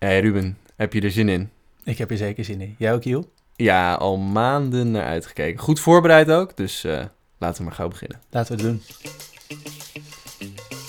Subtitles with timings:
[0.00, 1.50] Hey Ruben, heb je er zin in?
[1.84, 2.74] Ik heb er zeker zin in.
[2.78, 3.32] Jij ook, Giel?
[3.56, 5.60] Ja, al maanden naar uitgekeken.
[5.60, 7.04] Goed voorbereid ook, dus eh,
[7.38, 8.20] laten we maar gauw beginnen.
[8.30, 8.82] Laten we het doen.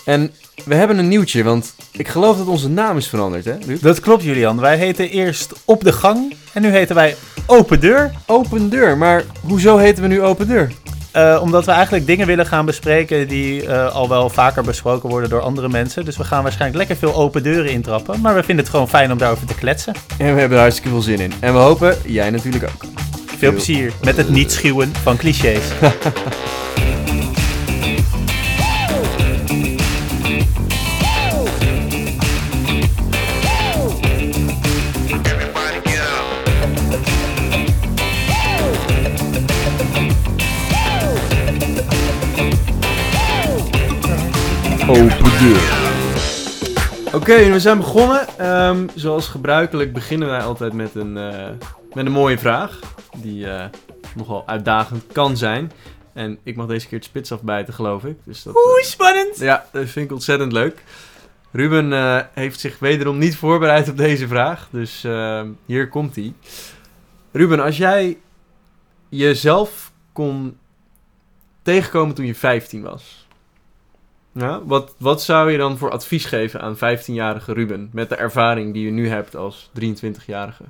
[0.06, 0.32] En
[0.66, 3.82] we hebben een nieuwtje, want ik geloof dat onze naam is veranderd, hè, Ruud?
[3.82, 4.60] Dat klopt, Julian.
[4.60, 7.16] Wij heten eerst Op de Gang en nu heten wij
[7.48, 8.12] Open Deur.
[8.28, 10.72] Open deur, maar hoezo heten we nu open deur?
[11.12, 15.30] Eh, omdat we eigenlijk dingen willen gaan bespreken die eh, al wel vaker besproken worden
[15.30, 16.06] door andere mensen.
[16.06, 18.22] Dus we gaan waarschijnlijk lekker veel open deuren intrappen.
[18.22, 19.94] Maar we vinden het gewoon fijn om daarover te kletsen.
[20.18, 21.34] En we hebben er hartstikke veel zin in.
[21.40, 22.90] En we hopen, jij natuurlijk ook.
[23.38, 25.64] Veel plezier met het niet schuwen van clichés.
[44.92, 45.90] Open deur.
[47.14, 48.28] Oké, we zijn begonnen.
[48.38, 51.50] Ehm, zoals gebruikelijk beginnen wij altijd met een, eh,
[51.94, 52.80] met een mooie vraag.
[53.18, 53.66] Die eh,
[54.16, 55.72] nogal uitdagend kan zijn.
[56.14, 58.18] En ik mag deze keer het spits afbijten, geloof ik.
[58.24, 59.38] Dus dat, Oeh, spannend!
[59.40, 60.84] Ja, dat vind ik ontzettend leuk.
[61.52, 64.68] Ruben eh, heeft zich wederom niet voorbereid op deze vraag.
[64.72, 66.34] Dus eh, hier komt hij.
[67.32, 68.18] Ruben, als jij
[69.10, 70.58] jezelf kon
[71.62, 73.21] tegenkomen toen je 15 was.
[74.32, 77.90] Ja, wat, wat zou je dan voor advies geven aan 15-jarige Ruben?
[77.94, 80.64] Met de ervaring die je nu hebt als 23-jarige.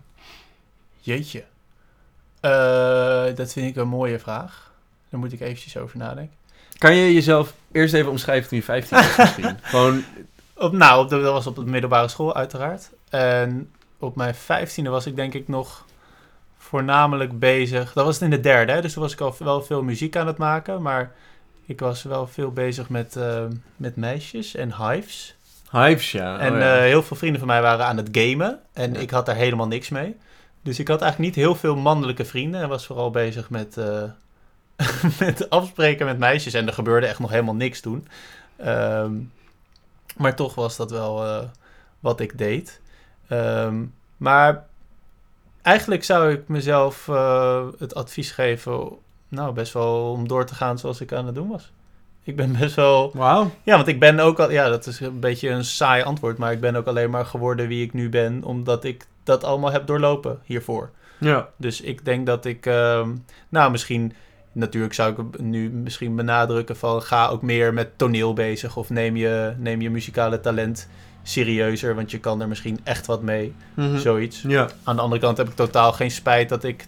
[1.00, 1.44] Jeetje.
[2.40, 4.72] Eh, dat vind ik een mooie vraag.
[5.10, 6.36] Daar moet ik eventjes over nadenken.
[6.78, 9.58] Kan je jezelf eerst even omschrijven toen je 15 was misschien?
[9.62, 10.04] Gewoon,
[10.54, 12.90] Op, nou, op de, dat was op de middelbare school uiteraard.
[13.10, 15.86] En op mijn vijftiende was ik denk ik nog
[16.58, 17.94] voornamelijk bezig.
[17.94, 20.16] Dat was het in de derde, hè, dus toen was ik al wel veel muziek
[20.16, 20.82] aan het maken.
[20.82, 21.12] Maar
[21.66, 23.44] ik was wel veel bezig met, eh,
[23.78, 25.36] met meisjes en hives.
[25.72, 26.40] Hives, ja.
[26.40, 26.76] en Oh, ja.
[26.76, 28.60] eh, heel veel vrienden van mij waren aan het gamen.
[28.74, 29.00] En Ja.
[29.00, 30.18] ik had daar helemaal niks mee.
[30.64, 32.62] Dus ik had eigenlijk niet heel veel mannelijke vrienden.
[32.62, 34.04] En was vooral bezig met, eh,
[35.20, 36.54] met afspreken met meisjes.
[36.54, 38.08] En er gebeurde echt nog helemaal niks toen.
[38.58, 39.14] Ehm,
[40.18, 41.46] maar toch was dat wel
[42.00, 42.82] wat ik deed.
[43.28, 43.84] Ehm,
[44.18, 44.66] maar
[45.62, 47.06] eigenlijk zou ik mezelf
[47.80, 48.90] het advies geven...
[49.32, 51.72] Nou, best wel om door te gaan zoals ik aan het doen was.
[52.24, 53.12] Ik ben best wel...
[53.14, 53.52] Wauw.
[53.64, 56.52] Ja, want ik ben ook al, ja, dat is een beetje een saai antwoord, maar
[56.52, 59.88] ik ben ook alleen maar geworden wie ik nu ben, omdat ik dat allemaal heb
[59.88, 60.90] doorlopen hiervoor.
[61.20, 61.50] Ja.
[61.58, 63.10] Dus ik denk dat ik, ehm,
[63.50, 64.14] nou, misschien,
[64.52, 69.16] natuurlijk zou ik nu misschien benadrukken van ga ook meer met toneel bezig of neem
[69.16, 70.88] je, neem je muzikale talent
[71.24, 73.98] serieuzer, want je kan er misschien echt wat mee, Mhm.
[73.98, 74.42] zoiets.
[74.48, 74.70] Ja.
[74.84, 76.88] Aan de andere kant heb ik totaal geen spijt dat ik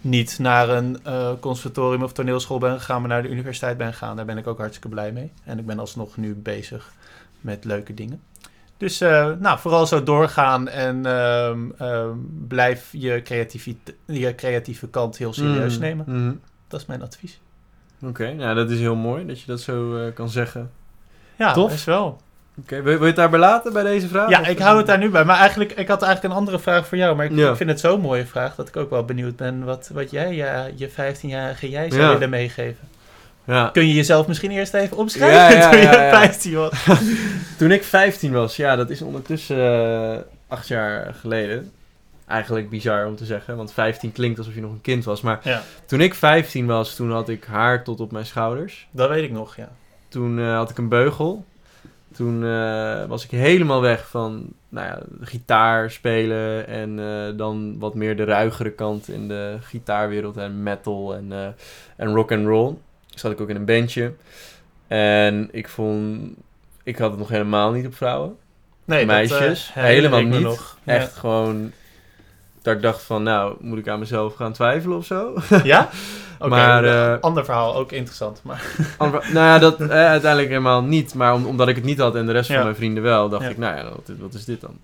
[0.00, 4.16] niet naar een eh, conservatorium of toneelschool ben gegaan, maar naar de universiteit ben gegaan.
[4.16, 5.32] Daar ben ik ook hartstikke blij mee.
[5.44, 6.92] En ik ben alsnog nu bezig
[7.40, 8.20] met leuke dingen.
[8.76, 12.16] Dus eh, nou, vooral zo doorgaan en ehm, ehm,
[12.48, 13.22] blijf je,
[14.06, 15.82] je creatieve kant heel serieus Mhm.
[15.82, 16.04] nemen.
[16.08, 16.34] Mhm.
[16.68, 17.40] Dat is mijn advies.
[18.02, 20.70] Oké, nou dat is heel mooi dat je dat zo eh, kan zeggen.
[21.36, 21.70] Ja, Tof.
[21.70, 22.20] best wel.
[22.60, 24.28] Oké, wil, wil je het daarbij laten bij deze vraag?
[24.30, 25.24] Ja, ik hou het daar nu bij.
[25.24, 27.16] Maar eigenlijk, ik had eigenlijk een andere vraag voor jou.
[27.16, 27.50] Maar ik, Ja.
[27.50, 30.34] ik vind het zo'n mooie vraag dat ik ook wel benieuwd ben wat, wat jij
[30.34, 32.12] ja, je 15-jarige jij zou Ja.
[32.12, 32.88] willen meegeven.
[33.44, 33.68] Ja.
[33.72, 36.10] Kun je jezelf misschien eerst even omschrijven toen je ja, ja.
[36.10, 36.72] 15 was?
[37.58, 40.18] Toen ik 15 was, ja, dat is ondertussen eh,
[40.48, 41.70] acht jaar geleden.
[42.26, 45.20] Eigenlijk bizar om te zeggen, want 15 klinkt alsof je nog een kind was.
[45.20, 48.86] Maar toen ik 15 was, toen had ik haar tot op mijn schouders.
[48.90, 49.68] dat weet ik nog, ja.
[50.08, 51.44] Toen eh, had ik een beugel.
[52.16, 57.94] Toen eh, was ik helemaal weg van nou ja, gitaar spelen en eh, dan wat
[57.94, 61.46] meer de ruigere kant in de gitaarwereld en metal en, eh,
[61.96, 62.74] en rock and roll.
[63.14, 64.12] Zat ik ook in een bandje.
[64.86, 66.30] En ik vond,
[66.82, 68.36] ik had het nog helemaal niet op vrouwen.
[68.84, 70.40] Nee, Meisjes, dat, helemaal niet.
[70.40, 70.78] Nog.
[70.84, 71.72] Echt gewoon,
[72.62, 75.34] dat ik dacht van nou, moet ik aan mezelf gaan twijfelen of zo?
[75.62, 75.88] Ja?
[76.38, 78.40] Maar, eh, ander verhaal, ook interessant.
[78.44, 78.62] Maar
[78.98, 81.14] Ander- nou ja, dat eh, uiteindelijk helemaal niet.
[81.14, 82.54] Maar om- omdat ik het niet had en de rest Ja.
[82.54, 83.48] van mijn vrienden wel, dacht Ja.
[83.48, 84.78] ik, nou ja, wat, wat is dit dan?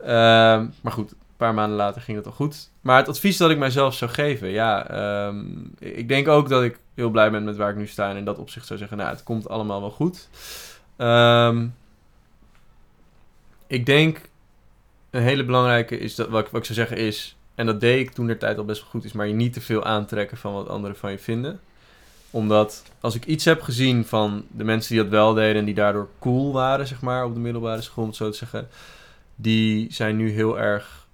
[0.00, 2.70] Ehm, maar goed, een paar maanden later ging het al goed.
[2.80, 5.36] Maar het advies dat ik mijzelf zou geven, ja, ehm,
[5.78, 8.10] ik denk ook dat ik heel blij ben met waar ik nu sta.
[8.10, 10.28] En in dat opzicht zou zeggen, nou, het komt allemaal wel goed.
[10.96, 11.66] Ehm,
[13.66, 14.20] ik denk,
[15.10, 18.26] een hele belangrijke is, dat, wat ik zou zeggen is, en dat deed ik toen
[18.26, 20.68] de tijd al best wel goed, is maar je niet te veel aantrekken van wat
[20.68, 21.60] anderen van je vinden
[22.36, 25.74] omdat als ik iets heb gezien van de mensen die dat wel deden en die
[25.74, 28.68] daardoor cool waren, zeg maar, op de middelbare school, om het zo te zeggen,
[29.34, 31.06] die zijn nu heel erg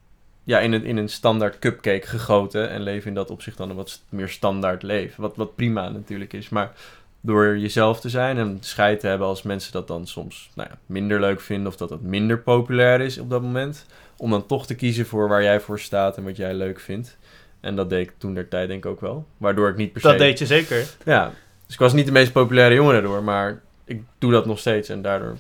[0.45, 3.77] ja, in, een, in een standaard cupcake gegoten en leven in dat opzicht dan een
[3.77, 5.23] wat meer standaard leven.
[5.23, 6.49] Wat, wat prima natuurlijk is.
[6.49, 6.73] Maar
[7.21, 10.79] door jezelf te zijn en scheid te hebben als mensen dat dan soms nou ja,
[10.87, 13.87] minder leuk vinden of dat het minder populair is op dat moment.
[14.23, 17.17] Om dan toch te kiezen voor waar jij voor staat en wat jij leuk vindt.
[17.61, 19.27] En dat deed ik toen der tijd denk ik ook wel.
[19.37, 20.07] Waardoor ik niet per se...
[20.09, 20.87] Dat deed je zeker.
[21.05, 21.33] Ja,
[21.67, 24.89] dus ik was niet de meest populaire jongen daardoor, maar ik doe dat nog steeds
[24.89, 25.37] en daardoor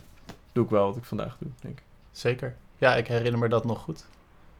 [0.53, 1.85] doe ik wel wat ik vandaag doe, denk ik.
[2.13, 2.55] Zeker.
[2.79, 4.05] Ja, ik herinner me dat nog goed.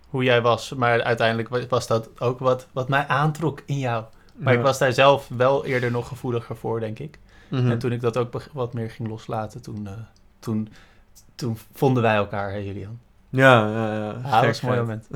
[0.09, 0.73] Hoe jij was.
[0.75, 4.05] Maar uiteindelijk wa- was dat ook wat, wat mij aantrok in jou.
[4.37, 4.59] Maar Ja.
[4.59, 7.19] ik was daar zelf wel eerder nog gevoeliger voor, denk ik.
[7.49, 7.71] Mhm.
[7.71, 9.93] En toen ik dat ook wat meer ging loslaten, toen, eh,
[10.39, 10.69] toen,
[11.35, 13.01] toen vonden wij elkaar, hè Julian?
[13.33, 14.15] Ja, ja, ja.
[14.25, 15.07] Ja, dat was een mooi moment.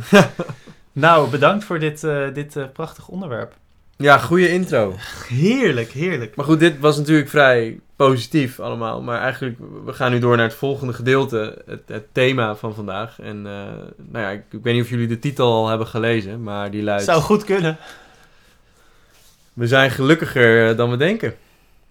[0.92, 3.54] nou, bedankt voor dit, eh dit eh, prachtig onderwerp.
[3.96, 4.94] Ja, goede intro.
[5.28, 6.36] Heerlijk, heerlijk.
[6.36, 9.02] Maar goed, dit was natuurlijk vrij positief allemaal.
[9.02, 11.62] Maar eigenlijk, we gaan nu door naar het volgende gedeelte.
[11.66, 13.20] Het, het thema van vandaag.
[13.20, 13.52] En eh,
[13.96, 16.42] nou ja, ik, ik weet niet of jullie de titel al hebben gelezen.
[16.42, 17.04] Maar die luidt...
[17.04, 17.76] Zou goed kunnen.
[19.52, 21.34] We zijn gelukkiger dan we denken.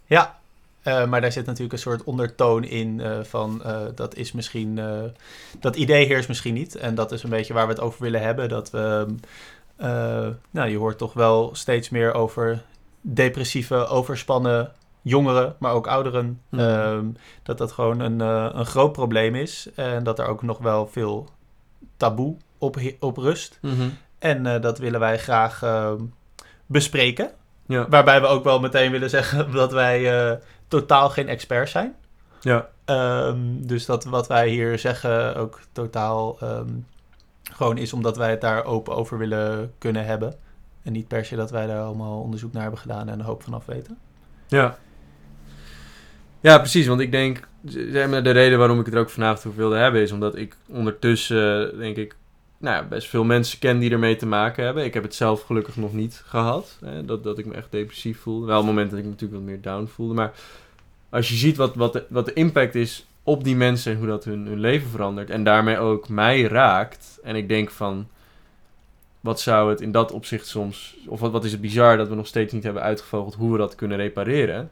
[0.06, 0.39] Ja,
[0.85, 4.79] eh, maar daar zit natuurlijk een soort ondertoon in eh, van eh, dat is misschien,
[5.59, 6.75] dat idee heerst misschien niet.
[6.75, 8.49] En dat is een beetje waar we het over willen hebben.
[8.49, 9.05] Dat we,
[10.51, 12.63] nou je hoort toch wel steeds meer over
[13.01, 14.71] depressieve, overspannen
[15.01, 16.41] jongeren, maar ook ouderen.
[16.49, 16.59] Hmm.
[16.59, 17.05] Ehm,
[17.43, 18.19] dat dat gewoon een,
[18.59, 19.69] een groot probleem is.
[19.75, 21.29] En dat er ook nog wel veel
[21.97, 23.59] taboe op, op rust.
[24.19, 26.01] En eh, dat willen wij graag ehm,
[26.65, 27.31] bespreken.
[27.67, 27.87] Ja.
[27.89, 31.95] Waarbij we ook wel meteen willen zeggen dat wij totaal geen experts zijn.
[32.39, 32.69] Ja.
[32.85, 36.69] Ehm, dus dat wat wij hier zeggen ook totaal ehm,
[37.51, 40.35] gewoon is omdat wij het daar open over willen kunnen hebben.
[40.83, 43.44] En niet per se dat wij daar allemaal onderzoek naar hebben gedaan en een hoop
[43.44, 43.97] vanaf weten.
[44.47, 44.77] Ja.
[46.39, 46.88] Ja, precies.
[46.88, 49.75] Want ik denk, zeg maar, de reden waarom ik het er ook vanavond over wilde
[49.75, 52.15] hebben, is omdat ik ondertussen, denk ik,
[52.65, 54.83] nou best veel mensen ken die ermee te maken hebben.
[54.85, 56.77] Ik heb het zelf gelukkig nog niet gehad.
[56.85, 58.45] Hè, dat, dat ik me echt depressief voelde.
[58.45, 60.13] Wel een moment dat ik me natuurlijk wat meer down voelde.
[60.13, 60.33] Maar
[61.09, 64.07] als je ziet wat, wat, de, wat de impact is op die mensen en hoe
[64.07, 65.29] dat hun, hun leven verandert.
[65.29, 67.19] En daarmee ook mij raakt.
[67.23, 68.07] En ik denk van,
[69.19, 70.95] wat zou het in dat opzicht soms...
[71.07, 73.57] Of wat, wat is het bizar dat we nog steeds niet hebben uitgevogeld hoe we
[73.57, 74.71] dat kunnen repareren.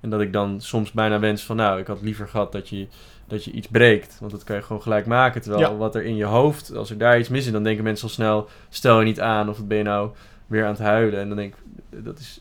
[0.00, 2.86] En dat ik dan soms bijna wens van, nou, ik had liever gehad dat je,
[3.30, 4.16] dat je iets breekt.
[4.20, 5.40] Want dat kan je gewoon gelijk maken.
[5.42, 5.76] Terwijl Ja.
[5.76, 8.14] wat er in je hoofd, als er daar iets mis is, dan denken mensen al
[8.14, 10.10] snel, stel je niet aan of wat ben je nou
[10.46, 11.20] weer aan het huilen.
[11.20, 12.40] En dan denk ik, dat is,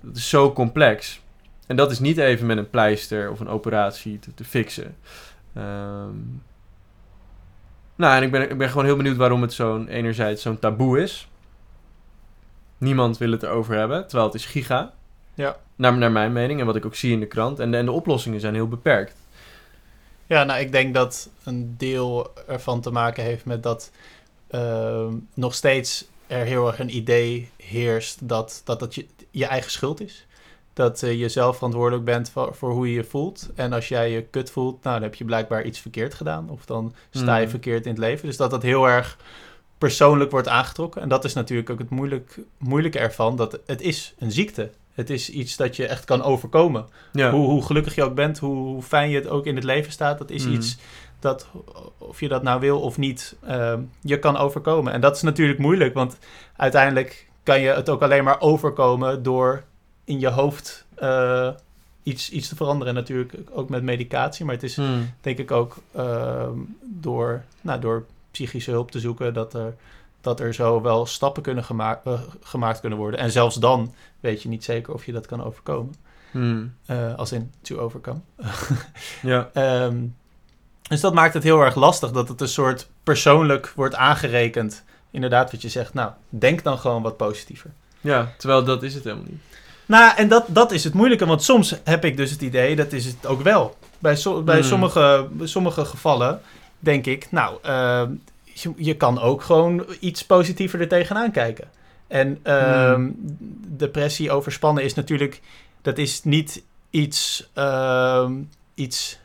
[0.00, 1.20] dat is zo complex.
[1.66, 4.96] En dat is niet even met een pleister of een operatie te, te fixen.
[5.54, 6.14] Ehm,
[7.96, 11.02] nou, en ik ben, ik ben gewoon heel benieuwd waarom het zo'n, enerzijds zo'n taboe
[11.02, 11.28] is.
[12.78, 14.92] Niemand wil het erover hebben, terwijl het is giga.
[15.34, 15.56] Ja.
[15.76, 17.58] Naar, naar mijn mening en wat ik ook zie in de krant.
[17.58, 19.14] En de, en de oplossingen zijn heel beperkt.
[20.26, 23.90] Ja, nou, ik denk dat een deel ervan te maken heeft met dat
[24.48, 29.70] ehm, nog steeds er heel erg een idee heerst dat dat, dat je, je eigen
[29.70, 30.26] schuld is.
[30.72, 33.48] Dat eh, je zelf verantwoordelijk bent voor, voor hoe je je voelt.
[33.54, 36.50] En als jij je kut voelt, nou, dan heb je blijkbaar iets verkeerd gedaan.
[36.50, 37.50] Of dan sta je Hmm.
[37.50, 38.26] verkeerd in het leven.
[38.26, 39.18] Dus dat dat heel erg
[39.78, 41.02] persoonlijk wordt aangetrokken.
[41.02, 43.36] En dat is natuurlijk ook het moeilijk, moeilijke ervan.
[43.36, 44.70] Dat het is een ziekte.
[44.96, 46.86] Het is iets dat je echt kan overkomen.
[47.12, 47.30] Ja.
[47.30, 50.18] Hoe, hoe gelukkig je ook bent, hoe fijn je het ook in het leven staat,
[50.18, 50.52] dat is Mm.
[50.52, 50.76] iets
[51.20, 51.46] dat,
[51.98, 54.92] of je dat nou wil of niet, ehm, je kan overkomen.
[54.92, 56.18] En dat is natuurlijk moeilijk, want
[56.56, 59.62] uiteindelijk kan je het ook alleen maar overkomen door
[60.04, 61.48] in je hoofd eh,
[62.02, 62.88] iets, iets te veranderen.
[62.94, 65.12] En natuurlijk ook met medicatie, maar het is Hmm.
[65.20, 69.74] denk ik ook ehm, door, nou, door psychische hulp te zoeken dat er,
[70.26, 73.20] dat er zo wel stappen kunnen gema- eh, gemaakt kunnen worden.
[73.20, 75.94] En zelfs dan weet je niet zeker of je dat kan overkomen.
[76.30, 76.74] Hmm.
[76.86, 78.20] Eh, als in to overcome.
[79.22, 79.50] Ja.
[79.52, 79.96] Ehm,
[80.88, 84.84] dus dat maakt het heel erg lastig dat het een soort persoonlijk wordt aangerekend.
[85.10, 87.70] Inderdaad, wat je zegt, nou, denk dan gewoon wat positiever.
[88.00, 89.40] ja, terwijl dat is het helemaal niet.
[89.86, 92.92] Nou, en dat, dat is het moeilijke, want soms heb ik dus het idee, dat
[92.92, 93.76] is het ook wel.
[93.98, 94.64] Bij, so- bij, Hmm.
[94.68, 96.40] sommige, sommige gevallen
[96.78, 98.10] denk ik, nou, ehm,
[98.62, 101.68] je, je kan ook gewoon iets positiever er tegenaan kijken.
[102.06, 103.10] En ehm,
[103.66, 105.40] depressie, overspannen is natuurlijk,
[105.82, 108.32] dat is niet iets, ehm,
[108.74, 109.18] iets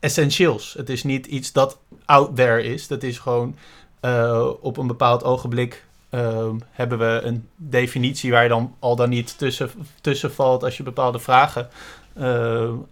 [0.00, 0.74] essentieels.
[0.76, 2.86] Het is niet iets dat out there is.
[2.86, 3.56] Dat is gewoon
[4.00, 9.08] eh, op een bepaald ogenblik ehm, hebben we een definitie waar je dan al dan
[9.08, 9.70] niet tussen,
[10.00, 11.68] tussen valt als je bepaalde vragen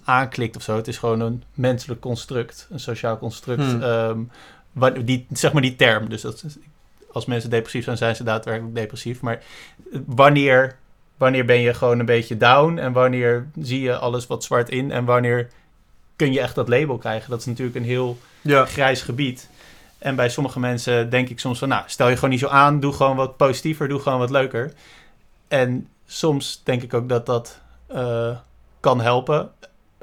[0.05, 0.77] aanklikt of zo.
[0.77, 3.63] Het is gewoon een menselijk construct, een sociaal construct.
[3.63, 4.31] Hmm.
[5.05, 6.09] Die, zeg maar die term.
[6.09, 6.45] Dus dat,
[7.13, 9.21] als mensen depressief zijn, zijn ze daadwerkelijk depressief.
[9.21, 9.43] Maar
[10.07, 10.77] wanneer,
[11.17, 14.91] wanneer ben je gewoon een beetje down en wanneer zie je alles wat zwart in
[14.91, 15.49] en wanneer
[16.17, 17.31] kun je echt dat label krijgen?
[17.31, 18.65] Dat is natuurlijk een heel Ja.
[18.65, 19.49] grijs gebied.
[19.99, 22.81] En bij sommige mensen denk ik soms van, nou, stel je gewoon niet zo aan,
[22.81, 24.73] doe gewoon wat positiever, doe gewoon wat leuker.
[25.49, 28.37] En soms denk ik ook dat dat, eh,
[28.81, 29.51] kan helpen.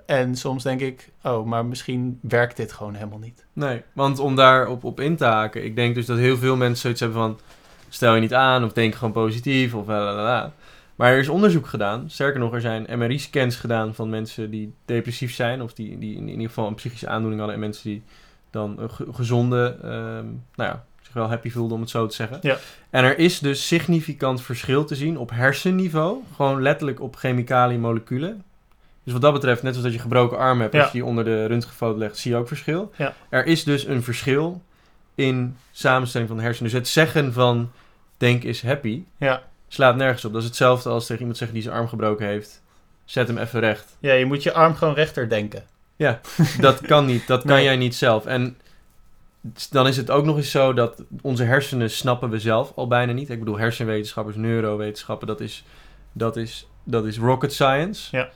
[0.08, 3.46] En soms denk ik, oh, maar misschien werkt dit gewoon helemaal niet.
[3.54, 6.56] Nee, want om daar op, op in te haken, ik denk dus dat heel veel
[6.56, 7.40] mensen zoiets hebben van,
[7.90, 10.52] stel je niet aan of denk gewoon positief of la
[10.96, 15.34] Maar er is onderzoek gedaan, sterker nog, er zijn MRI-scans gedaan van mensen die depressief
[15.34, 18.04] zijn of die, die in ieder geval een psychische aandoening hadden en mensen die
[18.50, 22.40] dan een gezonde, ehm, nou ja, zich wel happy voelden om het zo te zeggen.
[22.42, 22.58] Ja.
[22.90, 28.44] En er is dus significant verschil te zien op hersenniveau, gewoon letterlijk op chemicaliën, moleculen.
[29.08, 30.80] Dus wat dat betreft, net zoals dat je gebroken arm hebt, Ja.
[30.82, 32.92] als je die onder de röntgenfoto legt, zie je ook verschil.
[32.98, 33.14] Ja.
[33.30, 34.62] Er is dus een verschil
[35.16, 36.72] in samenstelling van de hersenen.
[36.72, 37.72] Dus het zeggen van
[38.18, 39.44] denk is happy Ja.
[39.68, 40.32] slaat nergens op.
[40.34, 42.62] Dat is hetzelfde als tegen iemand zeggen die zijn arm gebroken heeft.
[43.06, 43.98] Zet hem even recht.
[44.00, 45.64] Ja, je moet je arm gewoon rechter denken.
[46.60, 47.28] Dat kan niet.
[47.28, 47.64] Dat kan Nee.
[47.64, 48.26] jij niet zelf.
[48.26, 48.58] En
[49.70, 53.12] dan is het ook nog eens zo dat onze hersenen snappen we zelf al bijna
[53.12, 53.30] niet.
[53.30, 55.64] Ik bedoel, hersenwetenschappers, neurowetenschappen, dat is,
[56.12, 58.16] dat is, dat is rocket science.
[58.18, 58.30] Ja.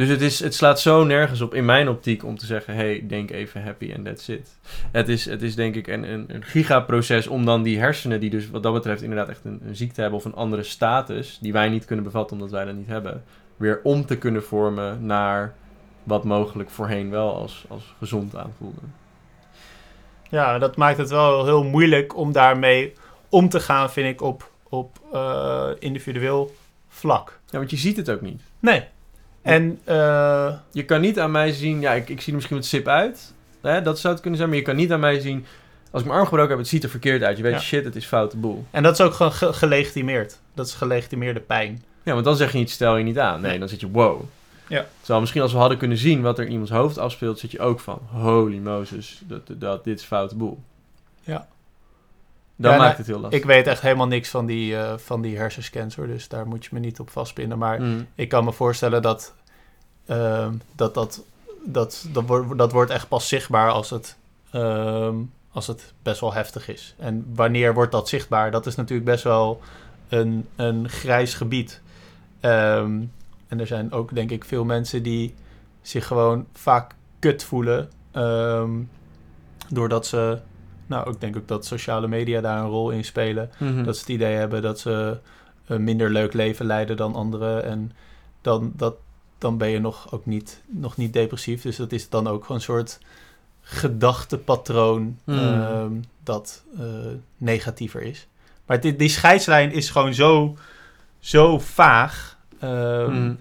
[0.00, 3.04] Dus het, is, het slaat zo nergens op in mijn optiek om te zeggen: hey,
[3.08, 4.58] denk even happy and that's it.
[4.90, 8.30] Het is, het is denk ik een, een, een gigaproces om dan die hersenen, die
[8.30, 11.52] dus wat dat betreft inderdaad echt een, een ziekte hebben of een andere status, die
[11.52, 13.24] wij niet kunnen bevatten omdat wij dat niet hebben,
[13.56, 15.54] weer om te kunnen vormen naar
[16.02, 18.80] wat mogelijk voorheen wel als, als gezond aanvoelde.
[20.30, 22.92] Ja, dat maakt het wel heel moeilijk om daarmee
[23.28, 26.54] om te gaan, vind ik, op, op eh, individueel
[26.88, 27.40] vlak.
[27.46, 28.42] Ja, want je ziet het ook niet.
[28.60, 28.84] Nee.
[29.42, 32.66] En eh, Je kan niet aan mij zien, ja, ik, ik zie er misschien wat
[32.66, 33.32] sip uit.
[33.60, 35.44] Hè, dat zou het kunnen zijn, maar je kan niet aan mij zien,
[35.90, 37.36] als ik mijn arm gebroken heb, het ziet er verkeerd uit.
[37.36, 37.58] Je weet, Ja.
[37.60, 38.64] shit, het is foute boel.
[38.70, 40.38] En dat is ook gewoon ge- gelegitimeerd.
[40.54, 41.82] Dat is gelegitimeerde pijn.
[42.02, 43.40] Ja, want dan zeg je niet, stel je niet aan.
[43.40, 43.58] Nee, Nee.
[43.58, 44.22] dan zit je, wow.
[44.66, 44.86] Ja.
[44.98, 47.60] Terwijl misschien als we hadden kunnen zien wat er in iemands hoofd afspeelt, zit je
[47.60, 50.58] ook van, holy Moses, dat, dat, dit is foute boel.
[51.22, 51.48] Ja.
[52.60, 53.40] Dan Ja, maakt nou, het heel lastig.
[53.40, 56.64] Ik weet echt helemaal niks van die, eh, van die hersenscans hoor, dus daar moet
[56.64, 57.58] je me niet op vastpinnen.
[57.58, 58.06] Maar Mm.
[58.14, 59.34] ik kan me voorstellen dat
[60.06, 61.22] ehm, dat, dat,
[61.64, 64.16] dat, dat, wordt, dat wordt echt pas zichtbaar als het,
[64.50, 65.14] ehm,
[65.52, 66.94] als het best wel heftig is.
[66.98, 68.50] En wanneer wordt dat zichtbaar?
[68.50, 69.60] Dat is natuurlijk best wel
[70.08, 71.80] een, een grijs gebied.
[72.40, 73.00] Ehm,
[73.48, 75.34] en er zijn ook denk ik veel mensen die
[75.82, 77.90] zich gewoon vaak kut voelen.
[79.68, 80.38] doordat ze,
[80.90, 83.50] nou ik denk ook dat sociale media daar een rol in spelen.
[83.58, 83.82] Mhm.
[83.84, 85.18] Dat ze het idee hebben dat ze
[85.66, 87.64] een minder leuk leven leiden dan anderen.
[87.64, 87.92] En
[88.40, 88.94] dan, dat,
[89.38, 91.62] dan ben je nog ook niet, nog niet depressief.
[91.62, 92.98] Dus dat is dan ook gewoon een soort
[93.62, 95.38] gedachtepatroon Hmm.
[95.38, 95.92] ehm,
[96.22, 96.84] dat eh,
[97.36, 98.26] negatiever is.
[98.66, 100.56] Maar die, die scheidslijn is gewoon zo,
[101.18, 102.38] zo vaag.
[102.58, 103.34] ehm, Mhm.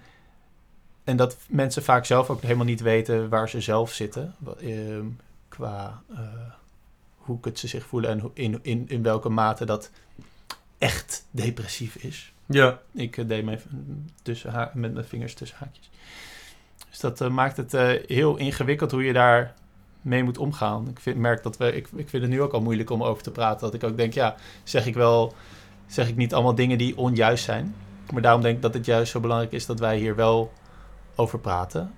[1.03, 4.35] En dat mensen vaak zelf ook helemaal niet weten waar ze zelf zitten.
[4.61, 5.05] ehm,
[5.49, 6.17] qua eh,
[7.29, 9.91] hoe het ze zich voelen en hoe- in, in, in welke mate dat
[10.77, 12.33] echt depressief is.
[12.45, 12.79] Ja.
[12.91, 15.89] Ik eh, deed me even tussen ha- met mijn vingers tussen haakjes.
[16.89, 19.53] Dus dat eh, maakt het eh, heel ingewikkeld hoe je daar
[20.01, 20.87] mee moet omgaan.
[20.89, 23.23] Ik vind, merk dat we, ik, ik vind het nu ook al moeilijk om over
[23.23, 23.59] te praten.
[23.61, 25.33] Dat ik ook denk, ja, zeg ik wel,
[25.87, 27.75] zeg ik niet allemaal dingen die onjuist zijn.
[28.13, 30.51] Maar daarom denk ik dat het juist zo belangrijk is dat wij hier wel
[31.15, 31.93] over praten.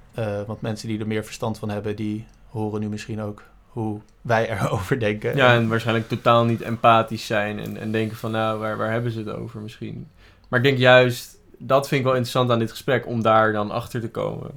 [0.48, 4.50] Want mensen die er meer verstand van hebben, die horen nu misschien ook hoe wij
[4.60, 5.36] erover denken.
[5.36, 9.12] ja, en waarschijnlijk totaal niet empathisch zijn en, en denken van, nou, waar, waar hebben
[9.12, 10.08] ze het over misschien?
[10.48, 13.72] Maar ik denk juist, dat vind ik wel interessant aan dit gesprek, om daar dan
[13.72, 14.50] achter te komen.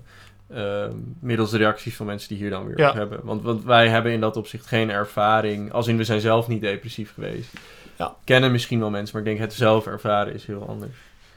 [0.54, 2.88] Ehm, middels de reacties van mensen die hier dan weer Ja.
[2.90, 3.20] op hebben.
[3.22, 6.60] Want, want wij hebben in dat opzicht geen ervaring, als in we zijn zelf niet
[6.60, 7.52] depressief geweest.
[7.96, 8.14] Ja.
[8.24, 10.92] Kennen misschien wel mensen, maar ik denk het zelf ervaren is heel anders.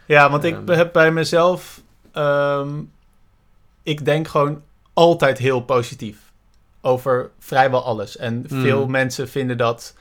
[0.05, 0.77] Ja, want ik Ehm.
[0.77, 1.81] heb bij mezelf.
[2.11, 2.69] ehm,
[3.83, 4.61] ik denk gewoon
[4.93, 6.26] altijd heel positief.
[6.81, 8.17] Over vrijwel alles.
[8.17, 8.61] En Mm.
[8.61, 9.95] veel mensen vinden dat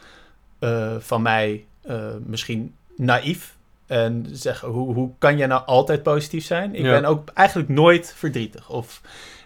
[0.59, 3.54] eh, van mij eh, misschien naïef.
[3.87, 6.75] En zeggen: hoe, hoe kan je nou altijd positief zijn?
[6.75, 6.90] Ik Ja.
[7.00, 8.68] ben ook eigenlijk nooit verdrietig.
[8.71, 9.00] Of,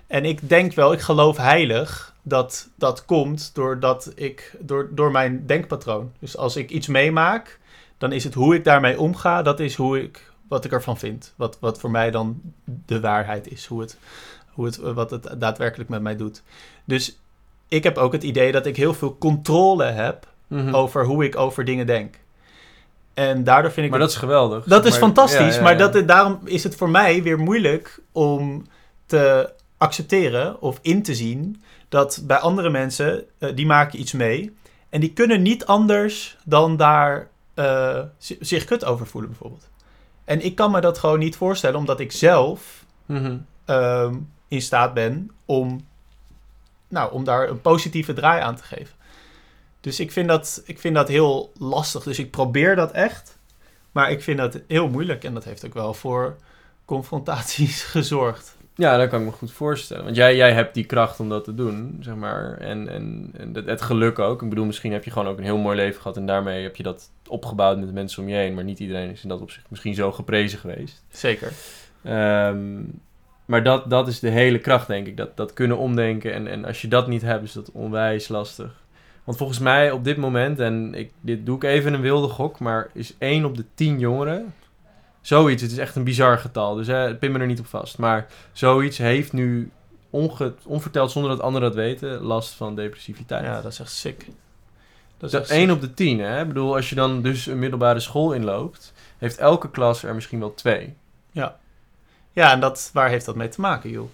[0.07, 5.47] en ik denk wel, ik geloof heilig dat dat komt doordat ik, door, door mijn
[5.47, 6.13] denkpatroon.
[6.19, 7.59] Dus als ik iets meemaak,
[7.99, 11.33] dan is het hoe ik daarmee omga, dat is hoe ik, wat ik ervan vind.
[11.37, 12.41] Wat, wat voor mij dan
[12.87, 13.99] de waarheid is, hoe het,
[14.51, 16.43] hoe het, wat het daadwerkelijk met mij doet.
[16.91, 17.19] Dus
[17.69, 20.75] ik heb ook het idee dat ik heel veel controle heb Mhm.
[20.75, 22.15] over hoe ik over dingen denk.
[23.15, 24.65] En daardoor vind ik maar dat is geweldig.
[24.65, 25.79] dat is Maar- fantastisch, ja, ja, maar.
[25.79, 28.67] Dat, daarom is het voor mij weer moeilijk om
[29.07, 34.55] te accepteren of in te zien dat bij andere mensen, eh, die maken iets mee
[34.89, 39.69] en die kunnen niet anders dan daar eh, zi- zich kut over voelen bijvoorbeeld.
[40.25, 43.37] En ik kan me dat gewoon niet voorstellen, omdat ik zelf Mhm.
[43.65, 44.15] ehm,
[44.49, 45.87] in staat ben om,
[46.91, 48.95] nou, om daar een positieve draai aan te geven.
[49.81, 52.03] Dus ik vind, dat, ik vind dat heel lastig.
[52.03, 53.39] Dus ik probeer dat echt.
[53.93, 55.25] Maar ik vind dat heel moeilijk.
[55.25, 56.37] En dat heeft ook wel voor
[56.85, 58.57] confrontaties gezorgd.
[58.75, 60.05] Ja, dat kan ik me goed voorstellen.
[60.05, 62.59] Want jij, jij hebt die kracht om dat te doen, zeg maar.
[62.59, 64.43] En, en, en het, het geluk ook.
[64.43, 66.17] Ik bedoel, misschien heb je gewoon ook een heel mooi leven gehad...
[66.17, 68.55] en daarmee heb je dat opgebouwd met de mensen om je heen.
[68.55, 71.05] Maar niet iedereen is in dat opzicht misschien zo geprezen geweest.
[71.11, 71.53] Zeker.
[72.03, 72.83] Ehm,
[73.51, 75.17] maar dat, dat is de hele kracht, denk ik.
[75.17, 76.33] Dat, dat kunnen omdenken.
[76.33, 78.83] En, en als je dat niet hebt, is dat onwijs lastig.
[79.25, 82.59] Want volgens mij op dit moment, en ik, dit doe ik even een wilde gok...
[82.59, 84.55] maar is 1 op de 10 jongeren...
[85.21, 86.75] Zoiets, het is echt een bizar getal.
[86.75, 87.99] Dus hè, pin me er niet op vast.
[87.99, 89.71] Maar zoiets heeft nu
[90.11, 93.45] onge, onverteld, zonder dat anderen dat weten, last van depressiviteit.
[93.45, 94.27] Ja, dat is echt sick.
[95.17, 95.75] Dat is Dat echt 1 sick.
[95.75, 96.41] op de 10, hè?
[96.41, 100.41] Ik bedoel, als je dan dus een middelbare school inloopt, heeft elke klas er misschien
[100.41, 100.95] wel twee.
[101.33, 101.60] Ja,
[102.35, 104.11] en dat, waar heeft dat mee te maken, joh?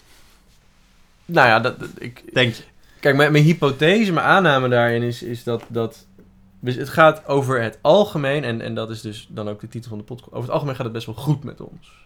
[1.25, 2.63] Nou ja, dat, dat- ik, Denk je?
[3.01, 6.07] kijk, mijn, mijn hypothese, mijn aanname daarin is, is dat, dat
[6.61, 9.89] dus het gaat over het algemeen, en, en dat is dus dan ook de titel
[9.89, 10.31] van de podcast.
[10.33, 12.05] Over het algemeen gaat het best wel goed met ons.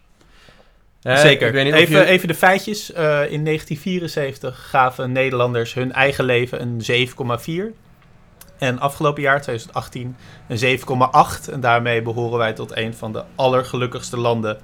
[1.01, 1.55] Hè, Zeker.
[1.55, 2.91] Even, je, even de feitjes.
[2.91, 6.81] Eh, in 1974 gaven Nederlanders hun eigen leven een
[7.71, 7.75] 7,4.
[8.57, 10.15] En afgelopen jaar, 2018,
[10.47, 11.49] een 7,8.
[11.51, 14.59] En daarmee behoren wij tot een van de allergelukkigste landen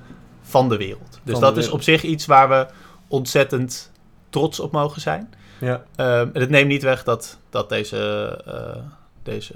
[0.47, 1.19] van de wereld.
[1.23, 2.67] Dus de dat is op zich iets waar we
[3.07, 3.91] ontzettend
[4.29, 5.33] trots op mogen zijn.
[5.59, 8.83] Ja, Ehm, en het neemt niet weg dat, dat deze, eh,
[9.23, 9.53] deze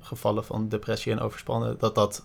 [0.00, 2.24] gevallen van depressie en overspannen, dat dat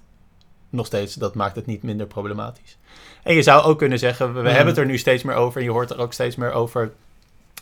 [0.70, 2.78] nog steeds, dat maakt het niet minder problematisch.
[3.24, 4.48] En je zou ook kunnen zeggen, we, we Mhm.
[4.50, 6.92] hebben het er nu steeds meer over, en je hoort er ook steeds meer over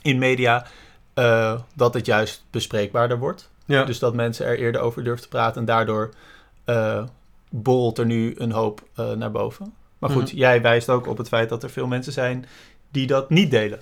[0.01, 0.65] in media,
[1.13, 3.49] eh, dat het juist bespreekbaarder wordt.
[3.65, 3.83] ja.
[3.83, 6.13] Dus dat mensen er eerder over durven te praten en daardoor
[6.65, 7.03] eh
[7.49, 8.81] borrelt er nu een hoop
[9.15, 9.73] naar boven.
[9.99, 10.35] Maar goed, Mhm.
[10.37, 12.45] jij wijst ook op het feit dat er veel mensen zijn
[12.91, 13.79] die dat niet delen.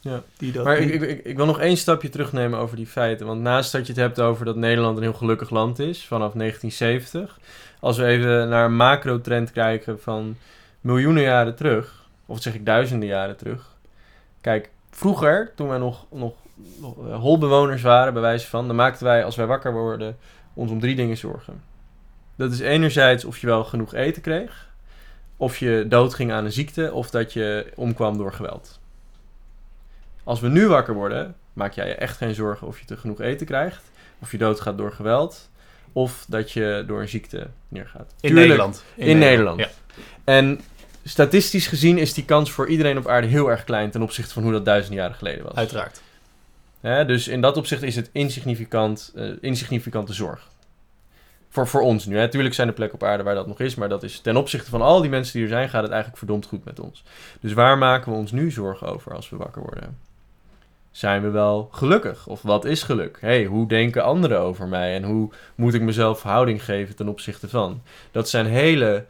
[0.00, 0.22] Ja.
[0.36, 2.86] Die dat Maar niet- ik, ik, ik, ik wil nog één stapje terugnemen over die
[2.86, 3.26] feiten.
[3.26, 6.32] Want naast dat je het hebt over dat Nederland een heel gelukkig land is vanaf
[6.32, 7.38] 1970.
[7.80, 10.36] Als we even naar een macro-trend kijken van
[10.80, 12.00] miljoenen jaren terug.
[12.26, 13.70] Of zeg ik duizenden jaren terug.
[14.40, 16.32] Kijk, vroeger, toen wij nog, nog,
[16.80, 18.66] nog eh, holbewoners waren, bij wijze van.
[18.66, 20.16] Dan maakten wij, als wij wakker worden,
[20.54, 21.62] ons om drie dingen zorgen.
[22.36, 24.70] Dat is enerzijds of je wel genoeg eten kreeg.
[25.42, 26.92] Of je doodging aan een ziekte.
[26.92, 28.80] Of dat je omkwam door geweld.
[30.24, 33.20] Als we nu wakker worden, maak jij je echt geen zorgen of je te genoeg
[33.20, 33.82] eten krijgt,
[34.18, 35.50] of je doodgaat door geweld,
[35.92, 38.14] of dat je door een ziekte neergaat.
[38.20, 38.84] in Tuurlijk, Nederland.
[38.94, 39.58] In, Nederland.
[39.58, 39.68] Ja.
[40.24, 40.60] En
[41.04, 44.42] statistisch gezien is die kans voor iedereen op aarde heel erg klein ten opzichte van
[44.42, 45.54] hoe dat duizend jaren geleden was.
[45.54, 46.00] Uiteraard.
[46.80, 50.48] Dus in dat opzicht is het insignificant, eh, insignificante zorg.
[51.52, 52.18] Voor, voor ons nu.
[52.18, 52.28] Hè.
[52.28, 54.70] Tuurlijk zijn er plekken op aarde waar dat nog is, maar dat is ten opzichte
[54.70, 57.04] van al die mensen die er zijn, gaat het eigenlijk verdomd goed met ons.
[57.40, 59.98] Dus waar maken we ons nu zorgen over als we wakker worden?
[60.90, 62.26] Zijn we wel gelukkig?
[62.26, 63.18] Of wat is geluk?
[63.20, 64.94] hey, hoe denken anderen over mij?
[64.94, 67.82] En hoe moet ik mezelf verhouding geven ten opzichte van?
[68.10, 69.04] Dat zijn hele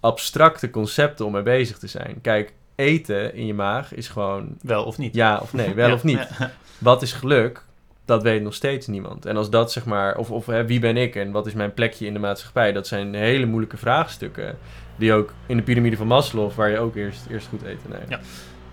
[0.00, 2.18] abstracte concepten om mee bezig te zijn.
[2.22, 5.14] Kijk, eten in je maag is gewoon Wel of niet.
[5.14, 6.28] ja of nee, wel Ja, of niet.
[6.38, 6.50] ja.
[6.78, 7.62] Wat is geluk?
[8.06, 9.26] Dat weet nog steeds niemand.
[9.26, 11.74] En als dat zeg maar, of, of hè, wie ben ik en wat is mijn
[11.74, 12.72] plekje in de maatschappij?
[12.72, 14.58] Dat zijn hele moeilijke vraagstukken.
[14.96, 18.08] Die ook in de piramide van Maslow, waar je ook eerst, eerst goed eten neemt.
[18.08, 18.20] Ja.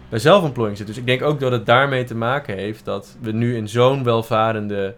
[0.09, 0.87] Bij zelfontplooiing zit.
[0.87, 4.03] Dus ik denk ook dat het daarmee te maken heeft dat we nu in zo'n
[4.03, 4.95] welvarende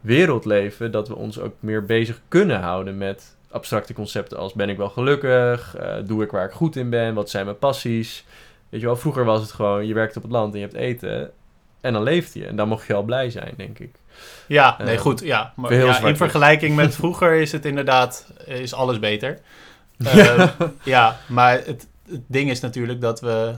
[0.00, 0.90] wereld leven.
[0.90, 4.88] Dat we ons ook meer bezig kunnen houden met abstracte concepten als ben ik wel
[4.88, 5.76] gelukkig?
[5.76, 7.14] Eh, doe ik waar ik goed in ben?
[7.14, 8.24] Wat zijn mijn passies?
[8.68, 10.78] Weet je wel, vroeger was het gewoon, je werkt op het land en je hebt
[10.78, 11.30] eten.
[11.84, 12.46] En dan leeft je.
[12.46, 13.94] En dan mocht je al blij zijn, denk ik.
[14.46, 15.20] Ja, nee, Eh, goed.
[15.20, 19.38] Ja, maar ja, in vergelijking met vroeger is het inderdaad is alles beter.
[20.04, 20.50] Eh,
[20.84, 23.52] ja, maar het, het ding is natuurlijk dat we,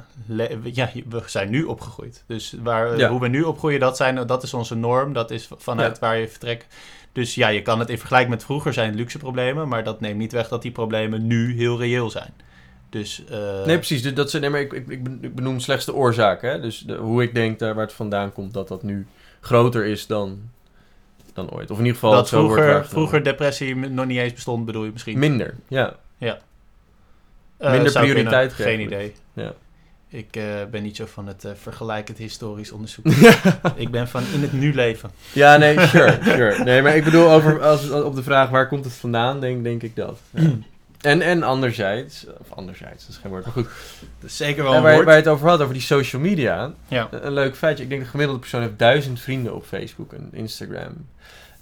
[0.63, 2.25] ja, we zijn nu opgegroeid.
[2.27, 3.09] Dus waar, Ja.
[3.09, 5.13] hoe we nu opgroeien, dat, zijn, dat is onze norm.
[5.13, 6.75] Dat is vanuit waar je vertrekt.
[7.13, 9.69] Dus ja, je kan het in vergelijking met vroeger zijn luxe problemen.
[9.69, 12.35] Maar dat neemt niet weg dat die problemen nu heel reëel zijn.
[12.91, 14.15] Dus, eh, Nee, precies.
[14.15, 16.43] Dat zijn, nee, maar ik, ik, ik ben- ik benoem slechts de oorzaak.
[16.43, 16.61] Hè?
[16.61, 19.07] Dus de, hoe ik denk daar waar het vandaan komt, dat dat nu
[19.41, 20.41] groter is dan,
[21.33, 21.71] dan ooit.
[21.71, 23.09] Of in ieder geval dat zo wordt vroeger, waargenomen.
[23.09, 25.19] vroeger depressie nog niet eens bestond, bedoel je misschien?
[25.19, 25.95] Minder, ja.
[27.59, 28.75] Eh, minder zou prioriteit kunnen.
[28.75, 29.15] Geen idee.
[29.33, 29.53] Ja.
[30.09, 33.07] Ik eh, ben niet zo van het vergelijkend historisch onderzoek.
[33.77, 35.11] ik ben van in het nu leven.
[35.33, 36.65] ja, nee, sure, sure.
[36.65, 39.83] Nee, maar ik bedoel, over, als, op de vraag waar komt het vandaan, denk, denk
[39.83, 40.19] ik dat.
[40.31, 40.51] Ja.
[41.01, 43.69] En, en anderzijds, of anderzijds, dat is geen woord, maar goed.
[44.21, 45.05] Dat is zeker wel een waar, woord.
[45.05, 46.73] waar je het over had, over die social media.
[46.89, 47.09] Ja.
[47.11, 47.83] Een, een leuk feitje.
[47.85, 51.07] Ik denk de gemiddelde persoon heeft duizend vrienden op Facebook en Instagram.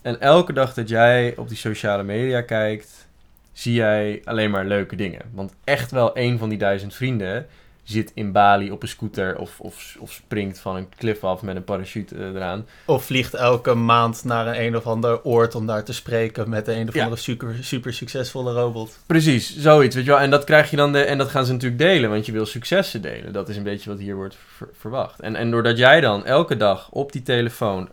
[0.03, 3.07] En elke dag dat jij op die sociale media kijkt,
[3.53, 5.21] zie jij alleen maar leuke dingen.
[5.33, 7.47] Want echt wel één van die duizend vrienden
[7.85, 11.57] zit in Bali op een scooter of, of, of springt van een klif af met
[11.57, 12.67] een parachute eh, eraan.
[12.85, 16.69] Of vliegt elke maand naar een, een of ander oord om daar te spreken met
[16.69, 17.03] een of Ja.
[17.05, 18.99] andere super, super succesvolle robot.
[19.07, 20.21] Precies, zoiets, weet je wel.
[20.21, 22.47] En dat krijg je dan, de, en dat gaan ze natuurlijk delen, want je wil
[22.47, 23.33] successen delen.
[23.33, 25.21] Dat is een beetje wat hier wordt ver- verwacht.
[25.21, 27.89] En, en doordat jij dan elke dag op die telefoon,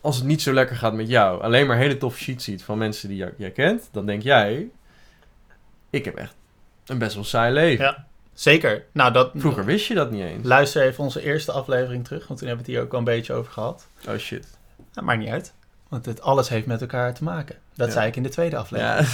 [0.00, 2.78] als het niet zo lekker gaat met jou, alleen maar hele toffe sheets ziet van
[2.78, 4.68] mensen die jij, jij kent, dan denk jij,
[5.90, 6.34] ik heb echt
[6.86, 7.84] een best wel saai leven.
[7.84, 8.06] Ja.
[8.34, 8.84] Zeker.
[8.92, 10.46] Nou, dat, Vroeger wist je dat niet eens.
[10.46, 13.04] Luister even onze eerste aflevering terug, want toen hebben we het hier ook al een
[13.14, 13.86] beetje over gehad.
[14.08, 14.46] Oh shit.
[14.92, 15.52] Dat maakt niet uit,
[15.88, 17.56] want het alles heeft met elkaar te maken.
[17.74, 17.92] Dat Ja.
[17.92, 19.08] zei ik in de tweede aflevering.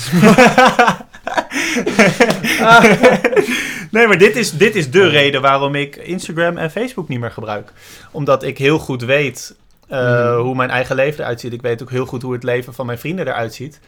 [2.59, 2.83] Ja,
[3.91, 7.31] nee, maar dit is, dit is de reden waarom ik Instagram en Facebook niet meer
[7.31, 7.73] gebruik.
[8.11, 9.55] Omdat ik heel goed weet
[9.89, 9.99] eh,
[10.31, 10.41] Mhm.
[10.41, 11.53] hoe mijn eigen leven eruit ziet.
[11.53, 13.81] Ik weet ook heel goed hoe het leven van mijn vrienden eruit ziet.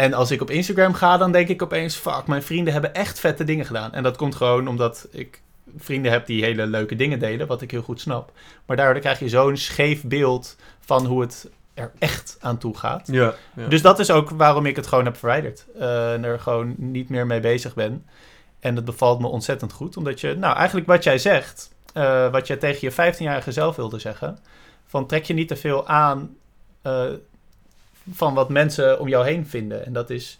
[0.00, 1.96] En als ik op Instagram ga, dan denk ik opeens...
[1.96, 3.92] Fuck, mijn vrienden hebben echt vette dingen gedaan.
[3.92, 5.42] En dat komt gewoon omdat ik
[5.76, 7.46] vrienden heb die hele leuke dingen delen.
[7.46, 8.32] Wat ik heel goed snap.
[8.66, 13.08] Maar daardoor krijg je zo'n scheef beeld van hoe het er echt aan toe gaat.
[13.12, 13.66] ja, ja.
[13.66, 15.66] Dus dat is ook waarom ik het gewoon heb verwijderd.
[15.78, 18.06] Eh, en er gewoon niet meer mee bezig ben.
[18.60, 19.96] En dat bevalt me ontzettend goed.
[19.96, 23.98] Omdat je, nou eigenlijk wat jij zegt, eh, wat jij tegen je 15-jarige zelf wilde
[23.98, 24.38] zeggen.
[24.86, 26.36] Van trek je niet te veel aan
[26.82, 27.04] eh,
[28.12, 29.86] van wat mensen om jou heen vinden.
[29.86, 30.38] En dat is,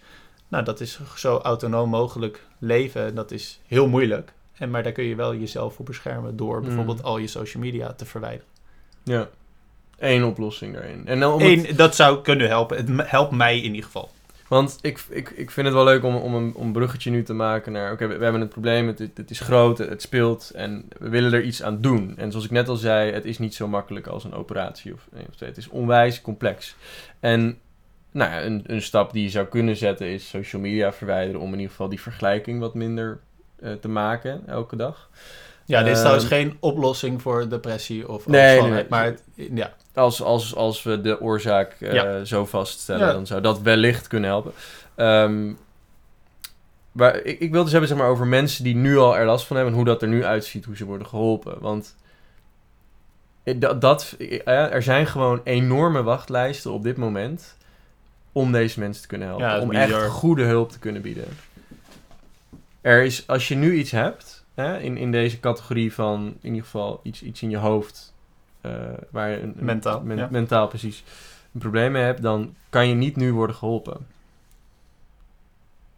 [0.49, 3.05] nou, dat is zo autonoom mogelijk leven.
[3.07, 4.33] En dat is heel moeilijk.
[4.53, 6.65] En, maar daar kun je wel jezelf voor beschermen door Mm.
[6.67, 8.49] bijvoorbeeld al je social media te verwijderen.
[9.03, 9.29] ja.
[9.99, 11.07] Eén oplossing daarin.
[11.07, 12.77] En dan om het- Eén, dat zou kunnen helpen.
[12.77, 14.11] Het helpt mij in ieder geval.
[14.51, 17.23] Want ik, ik, ik vind het wel leuk om, om, een, om een bruggetje nu
[17.23, 17.93] te maken naar...
[17.93, 21.09] Oké, we, we hebben het probleem, het, het is groot, het, het speelt en we
[21.09, 22.15] willen er iets aan doen.
[22.17, 25.09] En zoals ik net al zei, het is niet zo makkelijk als een operatie of
[25.37, 25.49] twee.
[25.49, 26.77] Het is onwijs complex.
[27.21, 27.59] En
[28.11, 31.41] nou ja, een, een stap die je zou kunnen zetten is social media verwijderen...
[31.41, 33.21] om in ieder geval die vergelijking wat minder
[33.61, 35.11] eh, te maken elke dag.
[35.65, 38.87] Ja, dit is Ehm, trouwens geen oplossing voor depressie of nee, nee.
[38.89, 42.25] Maar het, ja, Als, als, als we de oorzaak eh, Ja.
[42.25, 43.13] zo vaststellen, Ja.
[43.13, 44.53] dan zou dat wellicht kunnen helpen.
[44.95, 45.53] Ehm,
[46.93, 49.47] maar ik, ik wil dus hebben zeg maar, over mensen die nu al er last
[49.47, 51.61] van hebben en hoe dat er nu uitziet, hoe ze worden geholpen.
[51.61, 51.97] Want
[53.43, 57.57] eh, dat, dat, eh, er zijn gewoon enorme wachtlijsten op dit moment
[58.33, 59.47] om deze mensen te kunnen helpen.
[59.47, 61.25] Ja, om echt goede hulp te kunnen bieden.
[62.81, 66.63] Er is, als je nu iets hebt, hè, in, in deze categorie van in ieder
[66.63, 68.15] geval iets, iets in je hoofd,
[68.61, 68.73] eh,
[69.11, 70.29] waar een, een- Mentaal, men- ja.
[70.31, 71.05] mentaal precies
[71.55, 74.07] een probleem mee hebt, dan kan je niet nu worden geholpen.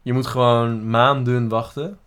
[0.03, 1.99] Je moet gewoon maanden wachten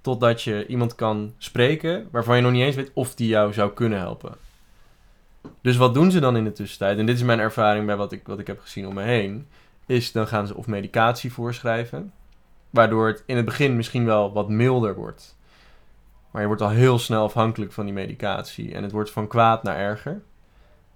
[0.00, 3.72] totdat je iemand kan spreken waarvan je nog niet eens weet of die jou zou
[3.72, 4.32] kunnen helpen.
[5.60, 6.98] Dus wat doen ze dan in de tussentijd?
[6.98, 9.46] En dit is mijn ervaring bij wat ik, wat ik heb gezien om me heen.
[9.86, 12.12] Is dan gaan ze of medicatie voorschrijven.
[12.70, 15.36] Waardoor het in het begin misschien wel wat milder wordt.
[16.30, 18.74] Maar je wordt al heel snel afhankelijk van die medicatie.
[18.74, 20.22] En het wordt van kwaad naar erger.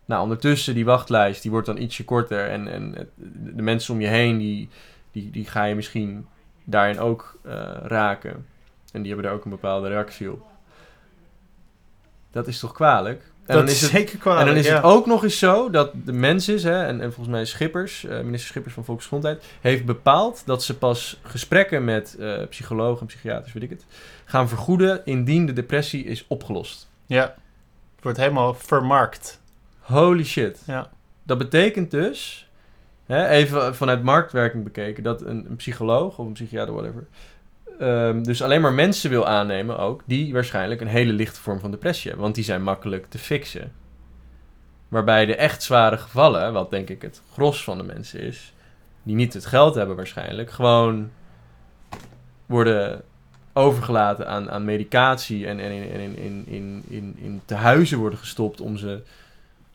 [0.04, 2.48] Nou, ondertussen, die wachtlijst, die wordt dan ietsje korter.
[2.48, 3.10] En, en
[3.54, 4.68] de mensen om je heen, die,
[5.10, 6.26] die, die ga je misschien
[6.64, 8.46] daarin ook eh, raken.
[8.92, 10.46] En die hebben daar ook een bepaalde reactie op.
[12.30, 13.31] Dat is toch kwalijk?
[13.52, 14.40] En dat is het, zeker kwalijk.
[14.40, 14.74] en dan is ja.
[14.74, 18.04] het ook nog eens zo dat de mens is, hè, en, en volgens mij Schippers,
[18.04, 23.06] eh, minister Schippers van Volksgezondheid, heeft bepaald dat ze pas gesprekken met eh, psychologen en
[23.06, 23.84] psychiaters, weet ik het,
[24.24, 26.88] gaan vergoeden indien de depressie is opgelost.
[27.06, 27.22] Ja,
[27.94, 29.40] het wordt helemaal vermarkt.
[29.78, 30.62] Holy shit.
[30.66, 30.90] Ja.
[31.22, 32.48] Dat betekent dus,
[33.06, 37.06] hè, even vanuit marktwerking bekeken, dat een, een psycholoog of een psychiater, whatever,
[37.78, 41.70] ehm, dus alleen maar mensen wil aannemen ook, die waarschijnlijk een hele lichte vorm van
[41.70, 43.72] depressie hebben, want die zijn makkelijk te fixen.
[44.88, 48.52] Waarbij de echt zware gevallen, wat denk ik het gros van de mensen is,
[49.02, 51.10] die niet het geld hebben waarschijnlijk, gewoon
[52.46, 53.02] worden
[53.52, 58.18] overgelaten aan, aan medicatie en, en in, en in, in, in, in, in tehuizen worden
[58.18, 59.02] gestopt om ze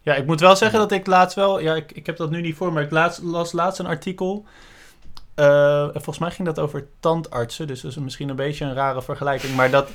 [0.02, 1.60] Ja, ik moet wel zeggen dat ik laatst wel...
[1.60, 4.46] Ja, ik, ik heb dat nu niet voor, maar ik laatst, las laatst een artikel.
[5.38, 7.68] Eh, en volgens mij ging dat over tandartsen.
[7.68, 9.56] Dus dat is misschien een beetje een rare vergelijking.
[9.56, 9.90] Maar dat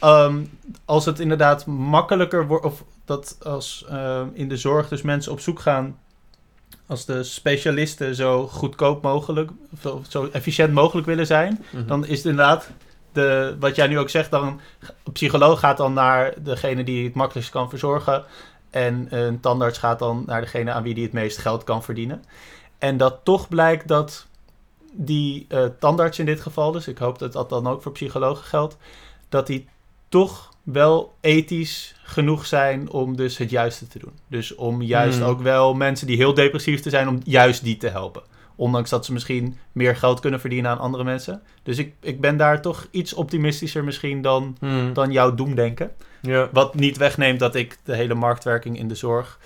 [0.00, 0.44] ehm,
[0.84, 2.64] als het inderdaad makkelijker wordt...
[2.64, 5.98] Of dat als ehm, in de zorg dus mensen op zoek gaan...
[6.86, 9.50] Als de specialisten zo goedkoop mogelijk...
[9.84, 11.64] Of zo, efficiënt mogelijk willen zijn...
[11.86, 12.70] Dan is het inderdaad,
[13.12, 14.60] de, wat jij nu ook zegt, dan,
[15.04, 18.24] een psycholoog gaat dan naar degene die het makkelijkst kan verzorgen.
[18.70, 22.24] En een tandarts gaat dan naar degene aan wie die het meest geld kan verdienen.
[22.78, 24.26] En dat toch blijkt dat
[24.96, 28.44] die eh, tandarts in dit geval, dus ik hoop dat dat dan ook voor psychologen
[28.44, 28.76] geldt,
[29.28, 29.68] dat die
[30.08, 34.12] toch wel ethisch genoeg zijn om dus het juiste te doen.
[34.28, 35.28] Dus om juist Hmm.
[35.28, 38.22] ook wel mensen die heel depressief te zijn, om juist die te helpen.
[38.56, 41.42] Ondanks dat ze misschien meer geld kunnen verdienen aan andere mensen.
[41.62, 44.92] Dus ik, ik ben daar toch iets optimistischer misschien dan, Hmm.
[44.92, 45.90] dan jouw doemdenken.
[46.20, 46.48] Ja.
[46.52, 49.38] Wat niet wegneemt dat ik de hele marktwerking in de zorg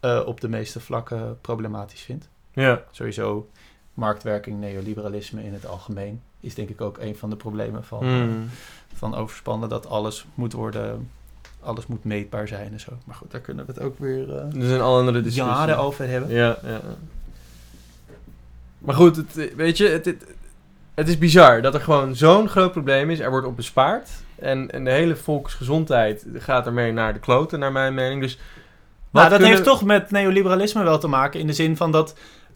[0.00, 2.28] eh, op de meeste vlakken problematisch vind.
[2.52, 2.82] Ja.
[2.90, 3.48] Sowieso
[3.94, 8.48] marktwerking, neoliberalisme in het algemeen is denk ik ook een van de problemen van, Hmm.
[8.94, 9.68] van overspannen.
[9.68, 11.10] Dat alles moet worden,
[11.60, 12.92] alles moet meetbaar zijn en zo.
[13.04, 15.52] Maar goed, daar kunnen we het ook weer eh, Er zijn al andere discussies.
[15.52, 16.30] jaren over hebben.
[16.30, 16.70] Ja, ja.
[16.70, 16.80] ja.
[18.78, 20.24] Maar goed, het, weet je, het, het,
[20.94, 23.18] het is bizar dat er gewoon zo'n groot probleem is.
[23.18, 24.10] Er wordt op bespaard.
[24.34, 28.20] En, en de hele volksgezondheid gaat ermee naar de kloten, naar mijn mening.
[28.20, 28.36] Dus
[29.10, 31.40] Nou, dat kunnen- heeft toch met neoliberalisme wel te maken.
[31.40, 32.14] In de zin van dat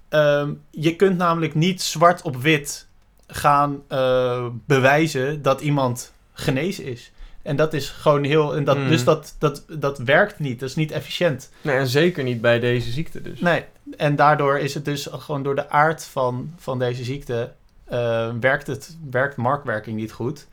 [0.09, 2.87] ehm, je kunt namelijk niet zwart op wit
[3.27, 7.11] gaan eh, bewijzen dat iemand genezen is.
[7.43, 8.57] En dat is gewoon heel.
[8.57, 8.89] En dat, Hmm.
[8.89, 10.61] Dus dat, dat, dat werkt niet.
[10.61, 11.51] Dat is niet efficiënt.
[11.63, 13.41] Nee, en zeker niet bij deze ziekte dus.
[13.41, 13.65] Nee.
[13.97, 17.53] En daardoor is het dus gewoon door de aard van, van deze ziekte.
[17.85, 20.47] eh, werkt, het, werkt marktwerking niet goed.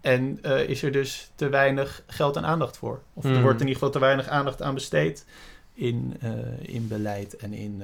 [0.00, 3.00] En eh, is er dus te weinig geld en aandacht voor.
[3.14, 3.42] Of er Hmm.
[3.42, 5.24] wordt in ieder geval te weinig aandacht aan besteed
[5.74, 6.20] in,
[6.62, 7.82] in beleid en in,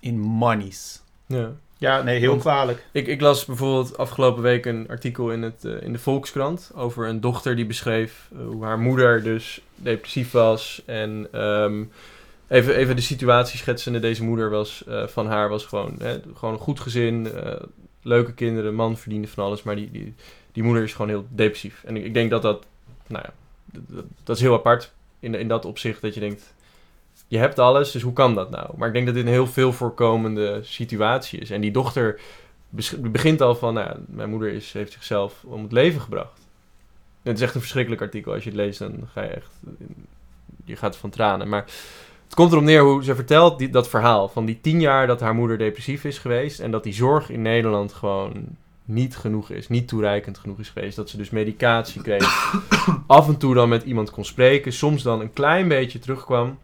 [0.00, 1.02] in monies.
[1.26, 1.50] Ja.
[1.80, 2.86] Ja, nee, heel Want- kwalijk.
[2.92, 7.08] Ik, ik las bijvoorbeeld afgelopen week een artikel in, het, eh, in de Volkskrant over
[7.08, 10.82] een dochter die beschreef eh, hoe haar moeder dus depressief was.
[10.86, 11.84] En ehm,
[12.48, 16.54] even, even de situatie schetsende, deze moeder was, eh, van haar was gewoon, hè, gewoon
[16.54, 17.28] een goed gezin,
[18.02, 20.14] leuke kinderen, man verdiende van alles, maar die, die,
[20.52, 21.82] die moeder is gewoon heel depressief.
[21.84, 22.66] En ik, ik denk dat dat,
[23.06, 23.32] nou ja,
[23.88, 26.54] dat- dat is heel apart in, in dat opzicht dat je denkt,
[27.28, 28.70] je hebt alles, dus hoe kan dat nou?
[28.76, 31.50] Maar ik denk dat dit een heel veel voorkomende situatie is.
[31.50, 32.20] En die dochter
[32.98, 36.46] begint al van, nou, mijn moeder is, heeft zichzelf om het leven gebracht.
[37.22, 38.32] Het is echt een verschrikkelijk artikel.
[38.32, 39.50] Als je het leest, dan ga je echt,
[40.64, 41.48] je gaat van tranen.
[41.48, 41.64] Maar
[42.24, 45.20] het komt erop neer hoe ze vertelt die, dat verhaal van die tien jaar dat
[45.20, 46.60] haar moeder depressief is geweest.
[46.60, 50.96] En dat die zorg in Nederland gewoon niet genoeg is, niet toereikend genoeg is geweest.
[50.96, 52.54] Dat ze dus medicatie kreeg.
[53.06, 54.72] af en toe dan met iemand kon spreken.
[54.72, 56.58] Soms dan een klein beetje terugkwam.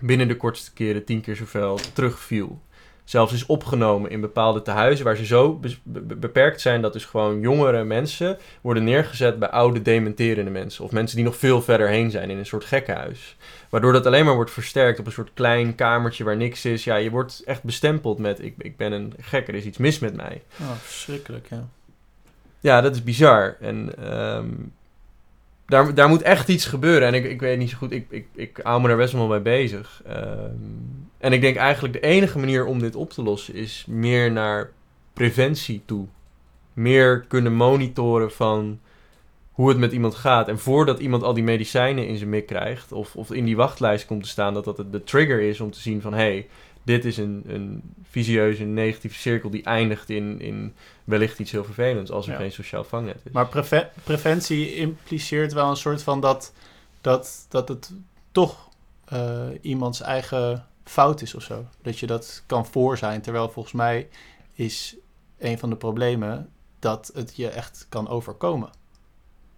[0.00, 2.60] Binnen de kortste keren tien keer zoveel terugviel.
[3.04, 7.04] Zelfs is opgenomen in bepaalde tehuizen waar ze zo be- be- beperkt zijn dat dus
[7.04, 10.84] gewoon jongere mensen worden neergezet bij oude dementerende mensen.
[10.84, 13.36] Of mensen die nog veel verder heen zijn in een soort gekkenhuis.
[13.70, 16.84] Waardoor dat alleen maar wordt versterkt op een soort klein kamertje waar niks is.
[16.84, 19.98] Ja, je wordt echt bestempeld met ik, ik ben een gek, er is iets mis
[19.98, 20.42] met mij.
[20.60, 21.68] Oh, verschrikkelijk, ja.
[22.60, 23.56] Ja, dat is bizar.
[23.60, 24.48] En ehm,
[25.70, 27.08] daar, daar moet echt iets gebeuren.
[27.08, 29.26] En ik, ik weet niet zo goed, ik, ik, ik hou me daar best wel
[29.26, 30.02] mee bezig.
[30.06, 30.54] Ehm,
[31.18, 34.70] en ik denk eigenlijk de enige manier om dit op te lossen is meer naar
[35.12, 36.06] preventie toe.
[36.72, 38.80] Meer kunnen monitoren van
[39.50, 40.48] hoe het met iemand gaat.
[40.48, 44.06] En voordat iemand al die medicijnen in zijn mik krijgt, of, of in die wachtlijst
[44.06, 46.48] komt te staan, dat dat de trigger is om te zien van hé, hey,
[46.82, 52.10] dit is een, een visieuze, negatieve cirkel die eindigt in, in wellicht iets heel vervelends
[52.10, 52.38] als er Ja.
[52.38, 53.32] geen sociaal vangnet is.
[53.32, 56.52] Maar preve- preventie impliceert wel een soort van dat,
[57.00, 57.90] dat, dat het
[58.32, 58.68] toch
[59.04, 61.66] eh, iemands eigen fout is of zo.
[61.82, 63.20] Dat je dat kan voor zijn.
[63.20, 64.08] Terwijl volgens mij
[64.54, 64.96] is
[65.38, 68.70] een van de problemen dat het je echt kan overkomen.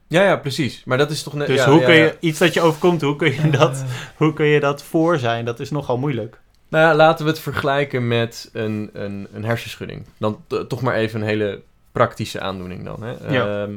[0.06, 0.84] ja, ja, precies.
[0.84, 1.46] Maar dat is toch net.
[1.46, 2.04] Dus ja, hoe ja, kun ja.
[2.04, 3.84] je iets dat je overkomt, hoe kun je dat,
[4.16, 5.44] hoe kun je dat voor zijn?
[5.44, 6.40] Dat is nogal moeilijk.
[6.72, 10.06] Nou ja, laten we het vergelijken met een, een, een hersenschudding.
[10.18, 11.60] Dan toch maar even een hele
[11.92, 13.02] praktische aandoening dan.
[13.02, 13.34] Hè?
[13.34, 13.62] Ja.
[13.62, 13.72] Ehm,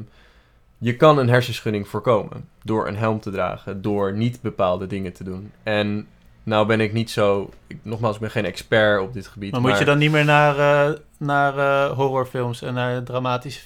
[0.77, 5.23] je kan een hersenschudding voorkomen door een helm te dragen, door niet bepaalde dingen te
[5.23, 5.51] doen.
[5.63, 6.07] En
[6.43, 9.51] nou ben ik niet zo, ik, nogmaals, ik ben geen expert op dit gebied.
[9.51, 13.61] Maar moet je dan niet meer naar, eh, naar eh, horrorfilms en naar dramatische...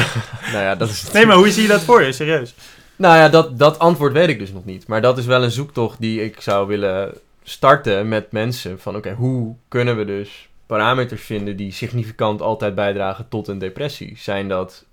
[0.52, 2.12] Nou ja, dat is Nee, maar hoe zie je dat voor je?
[2.12, 2.54] Serieus?
[2.96, 4.86] Nou ja, dat, dat antwoord weet ik dus nog niet.
[4.86, 8.80] Maar dat is wel een zoektocht die ik zou willen starten met mensen.
[8.80, 14.18] Van oké, hoe kunnen we dus parameters vinden die significant altijd bijdragen tot een depressie?
[14.18, 14.86] Zijn dat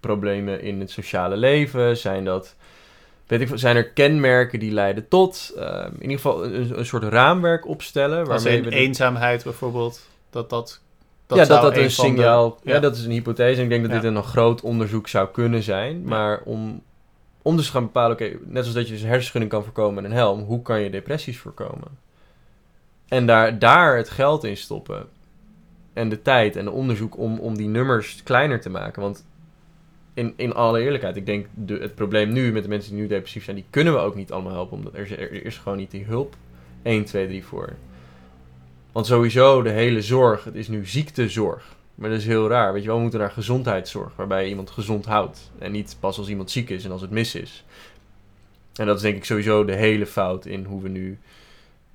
[0.00, 1.96] problemen in het sociale leven?
[1.96, 2.56] Zijn dat...
[3.26, 5.52] Weet ik, zijn er kenmerken die leiden tot?
[5.58, 8.26] Ehm, in ieder geval een, een soort raamwerk opstellen.
[8.26, 10.80] Waarmee we de- eenzaamheid bijvoorbeeld, dat dat...
[11.28, 12.58] ja, dat dat een de- signaal...
[12.62, 12.74] ja.
[12.74, 12.80] ja.
[12.80, 13.56] dat is een hypothese.
[13.58, 13.96] En ik denk dat Ja.
[13.96, 16.02] dit een nog groot onderzoek zou kunnen zijn.
[16.04, 16.82] Maar om,
[17.46, 18.12] om dus te gaan bepalen...
[18.12, 20.40] Oké, net als dat je dus hersenschudding kan voorkomen met een helm...
[20.40, 21.98] hoe kan je depressies voorkomen?
[23.08, 25.06] En daar, daar het geld in stoppen...
[25.92, 29.02] en de tijd en de onderzoek om, om die nummers kleiner te maken.
[29.02, 29.26] Want
[30.14, 31.16] in, in alle eerlijkheid...
[31.16, 33.56] ik denk de, het probleem nu met de mensen die nu depressief zijn...
[33.56, 34.76] die kunnen we ook niet allemaal helpen...
[34.76, 36.34] omdat er, er is gewoon niet die hulp
[36.82, 37.72] 1, 2, 3 voor...
[38.92, 41.75] Want sowieso, de hele zorg, het is nu ziektezorg.
[41.96, 42.72] Maar dat is heel raar.
[42.72, 45.50] Weet je we moeten naar gezondheidszorg, waarbij je iemand gezond houdt.
[45.58, 47.64] En niet pas als iemand ziek is en als het mis is.
[48.74, 51.18] En dat is denk ik sowieso de hele fout in hoe we nu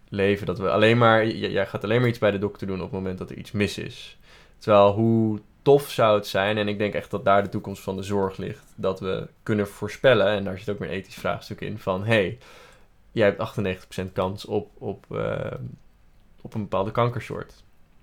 [0.10, 1.28] leven dat we alleen maar...
[1.28, 3.52] Jij gaat alleen maar iets bij de dokter doen op het moment dat er iets
[3.52, 4.18] mis is.
[4.58, 7.96] Terwijl hoe tof zou het zijn, en ik denk echt dat daar de toekomst van
[7.96, 11.62] de zorg ligt, dat we kunnen voorspellen, en daar zit ook weer een ethisch vraagstuk
[11.62, 12.38] in, van hey,
[13.12, 13.40] jij hebt
[14.02, 15.52] 98% kans op, op, eh,
[16.42, 17.61] op een bepaalde kankersoort.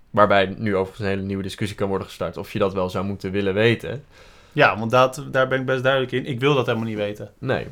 [0.09, 3.05] Waarbij nu overigens een hele nieuwe discussie kan worden gestart of je dat wel zou
[3.05, 4.03] moeten willen weten.
[4.51, 6.25] Ja, want dat, daar ben ik best duidelijk in.
[6.25, 7.31] Ik wil dat helemaal niet weten.
[7.37, 7.67] Nee,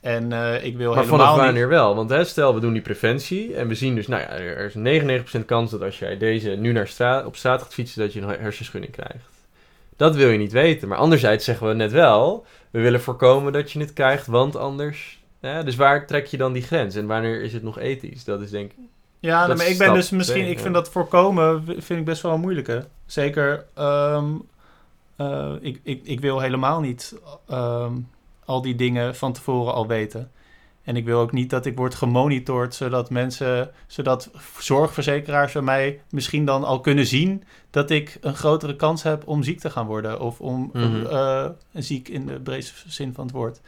[0.00, 1.44] En eh, ik wil maar helemaal vanaf niet...
[1.44, 1.94] wanneer wel?
[1.94, 5.02] Want hè, stel we doen die preventie en we zien dus, nou ja, er is
[5.40, 8.20] 99% kans dat als jij deze nu naar straat, op straat gaat fietsen, dat je
[8.20, 9.28] een hersenschudding krijgt.
[9.96, 10.88] Dat wil je niet weten.
[10.88, 15.18] Maar anderzijds zeggen we net wel, we willen voorkomen dat je het krijgt, want anders...
[15.40, 16.94] Dus waar trek je dan die grens?
[16.94, 18.24] En wanneer is het nog ethisch?
[18.24, 18.78] Dat is denk ik...
[19.20, 20.62] Ja, Dat maar ik ben dus misschien, twee, ik ja.
[20.62, 22.86] vind dat voorkomen vind ik best wel een moeilijke.
[23.06, 24.24] Zeker, ehm,
[25.16, 27.14] eh, ik, ik, ik wil helemaal niet
[27.48, 27.92] ehm,
[28.44, 30.30] al die dingen van tevoren al weten.
[30.84, 36.00] En ik wil ook niet dat ik word gemonitord, zodat mensen, zodat zorgverzekeraars bij mij
[36.10, 39.86] misschien dan al kunnen zien dat ik een grotere kans heb om ziek te gaan
[39.86, 40.20] worden.
[40.20, 41.06] Of om Mhm.
[41.06, 43.60] eh, ziek in de breedste zin van het woord.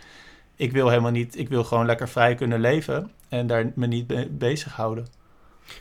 [0.57, 4.07] Ik wil helemaal niet, ik wil gewoon lekker vrij kunnen leven en daar me niet
[4.07, 5.07] be- bezighouden.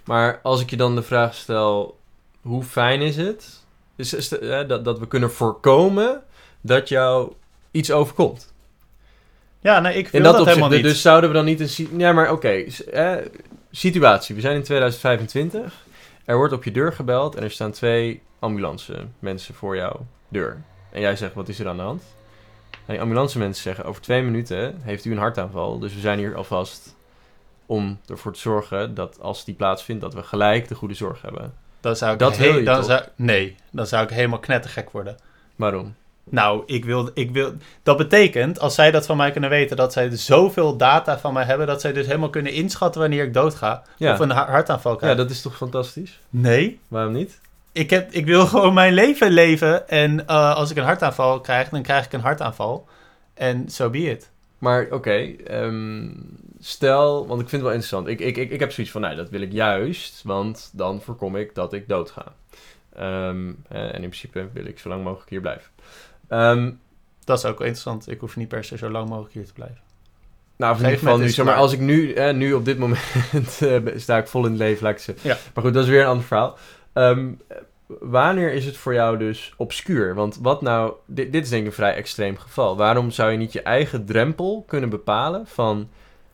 [0.05, 1.97] Maar als ik je dan de vraag stel,
[2.41, 3.63] hoe fijn is het
[3.95, 6.21] dus, is de- hè, dat, dat we kunnen voorkomen
[6.61, 7.33] dat jou
[7.71, 8.53] iets overkomt?
[9.59, 10.87] Ja, nee, ik wil In dat, dat, opzicht, helemaal niet.
[10.87, 11.97] dus zouden we dan niet een...
[11.99, 12.63] Ja, maar oké,
[13.71, 14.35] situatie.
[14.35, 15.73] We zijn in 2025.
[16.25, 20.61] Er wordt op je deur gebeld en er staan twee ambulance mensen voor jouw deur.
[20.91, 22.03] En jij zegt, wat is er aan de hand?
[22.71, 25.79] En die ambulance mensen zeggen, over twee minuten heeft u een hartaanval.
[25.79, 26.95] Dus we zijn hier alvast
[27.69, 31.53] om ervoor te zorgen dat als die plaatsvindt, dat we gelijk de goede zorg hebben.
[31.81, 32.85] Dan zou ik Dat wil je dan toch?
[32.85, 35.17] zou, Nee, dan zou ik helemaal knettergek worden.
[35.55, 35.95] Waarom?
[36.23, 37.53] Nou, ik wil, ik wil...
[37.83, 39.77] Dat betekent, als zij dat van mij kunnen weten...
[39.77, 41.67] dat zij dus zoveel data van mij hebben...
[41.67, 43.83] dat zij dus helemaal kunnen inschatten wanneer ik doodga...
[43.97, 45.11] Ja, of een ha- hartaanval krijg.
[45.11, 46.19] ja dat is toch fantastisch?
[46.29, 47.39] Nee, Waarom niet?
[47.71, 49.87] ik, heb, ik wil gewoon mijn leven leven...
[49.89, 52.87] en eh, als ik een hartaanval krijg, dan krijg ik een hartaanval.
[53.33, 54.29] En so be it.
[54.57, 55.11] Maar oké,
[55.47, 56.07] ehm,
[56.59, 58.07] stel, want ik vind het wel interessant.
[58.07, 61.35] Ik, ik, ik, ik heb zoiets van, nou, dat wil ik juist, want dan voorkom
[61.35, 62.33] ik dat ik doodga.
[62.95, 65.71] Ehm, eh, en in principe wil ik zo lang mogelijk hier blijven.
[66.27, 66.71] Ehm,
[67.25, 68.11] Dat is ook wel interessant.
[68.11, 69.77] Ik hoef niet per se zo lang mogelijk hier te blijven.
[70.57, 73.01] nou, in ieder geval nu, zeg maar, als ik nu, eh, nu op dit moment
[73.59, 75.29] eh, sta ik vol in het leven, laat ik zeggen.
[75.29, 75.37] Ja.
[75.53, 76.57] Maar goed, dat is weer een ander verhaal.
[76.93, 77.31] Ehm,
[77.99, 80.15] wanneer is het voor jou dus obscuur?
[80.15, 82.77] Want wat nou, dit, dit is denk ik een vrij extreem geval.
[82.77, 85.89] Waarom zou je niet je eigen drempel kunnen bepalen van,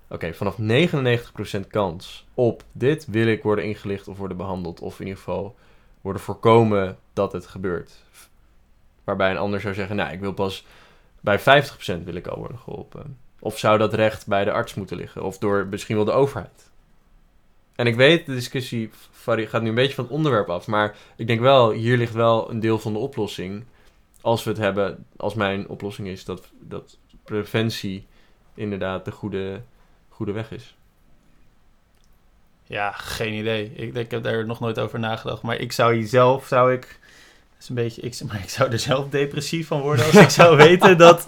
[0.09, 4.79] oké, vanaf 99% kans op dit wil ik worden ingelicht of worden behandeld.
[4.79, 5.55] Of in ieder geval
[6.01, 8.03] worden voorkomen dat het gebeurt.
[9.03, 10.65] Waarbij een ander zou zeggen, nou, ik wil pas
[11.21, 11.43] bij 50%
[12.03, 13.17] wil ik al worden geholpen.
[13.39, 15.23] Of zou dat recht bij de arts moeten liggen?
[15.23, 16.69] Of door misschien wel de overheid?
[17.75, 18.89] En ik weet, de discussie
[19.25, 20.67] gaat nu een beetje van het onderwerp af.
[20.67, 23.63] Maar ik denk wel, hier ligt wel een deel van de oplossing.
[24.21, 28.05] Als we het hebben, als mijn oplossing is dat, dat preventie
[28.53, 29.61] inderdaad de goede,
[30.15, 30.75] goede weg is.
[32.63, 33.71] Ja, geen idee.
[33.75, 35.41] Ik, ik heb daar nog nooit over nagedacht.
[35.41, 36.99] Maar ik zou hier zelf, zou ik...
[37.53, 40.29] Dat is een beetje, ik, maar ik zou er zelf depressief van worden als ik
[40.29, 41.23] zou weten dat,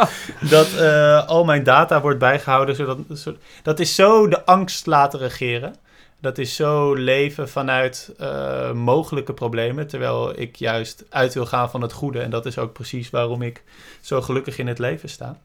[0.49, 2.75] dat eh, al mijn data wordt bijgehouden.
[2.75, 5.75] Zodat, zo- dat is zo de angst laten regeren.
[6.21, 9.87] Dat is zo leven vanuit eh, mogelijke problemen.
[9.87, 12.19] Terwijl ik juist uit wil gaan van het goede.
[12.19, 13.63] En dat is ook precies waarom ik
[14.01, 15.37] zo gelukkig in het leven sta.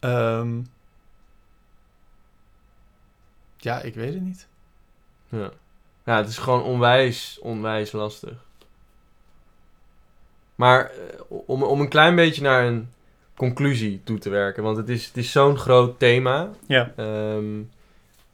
[0.00, 0.60] Ehm,
[3.58, 4.46] ja, ik weet het niet.
[5.28, 5.50] Ja.
[6.04, 8.46] ja, het is gewoon onwijs, onwijs lastig.
[10.54, 12.92] Maar eh, om, om een klein beetje naar een
[13.34, 16.50] conclusie toe te werken, want het is, het is zo'n groot thema.
[16.66, 16.92] Ja.
[16.96, 17.60] Ehm,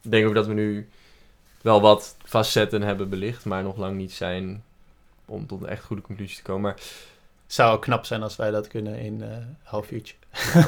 [0.01, 0.89] ik denk ook dat we nu
[1.61, 4.63] wel wat facetten hebben belicht, maar nog lang niet zijn
[5.25, 6.61] om tot een echt goede conclusie te komen.
[6.61, 6.81] Maar
[7.47, 10.15] Zou ook knap zijn als wij dat kunnen in eh, een half uurtje.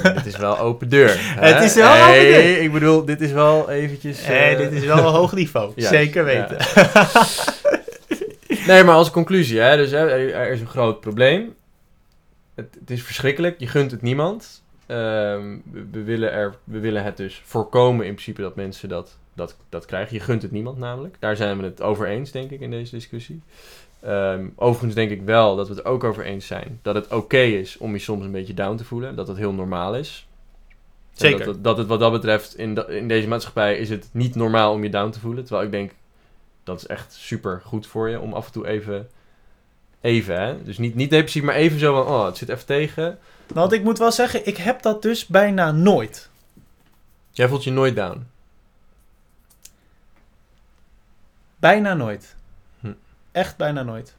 [0.01, 1.15] het is wel open deur.
[1.39, 1.53] hè?
[1.53, 2.61] Het is wel Hey, open deur.
[2.61, 4.23] Ik bedoel, dit is wel eventjes...
[4.23, 5.71] Eh, eh, dit is wel een hoog niveau.
[5.75, 6.47] Juist, Zeker ja.
[6.47, 6.57] weten.
[8.67, 11.55] Nee, maar als conclusie, hè, dus hè, er, is een groot probleem.
[12.55, 14.63] Het, het is verschrikkelijk, je gunt het niemand.
[14.85, 19.17] Ehm, we, we willen er, we willen het dus voorkomen in principe dat mensen dat,
[19.33, 20.15] dat, dat krijgen.
[20.15, 21.15] Je gunt het niemand namelijk.
[21.19, 23.41] Daar zijn we het over eens, denk ik, in deze discussie.
[23.99, 27.38] Ehm, overigens denk ik wel dat we het ook over eens zijn dat het oké
[27.41, 29.15] is om je soms een beetje down te voelen.
[29.15, 30.27] Dat het heel normaal is.
[31.13, 31.45] Zeker.
[31.45, 34.74] Dat, het- dat het wat dat betreft in, in deze maatschappij is het niet normaal
[34.74, 35.43] om je down te voelen.
[35.43, 35.91] Terwijl ik denk,
[36.63, 39.07] dat is echt super goed voor je om af en toe even...
[40.01, 40.63] Even, hè?
[40.63, 43.19] Dus niet, niet depressief, maar even zo van, oh, het zit even tegen.
[43.53, 46.30] Want ik moet wel zeggen, ik heb dat dus bijna nooit.
[47.32, 48.28] Jij voelt je nooit down.
[51.59, 52.36] Bijna nooit.
[53.38, 54.15] Echt bijna nooit.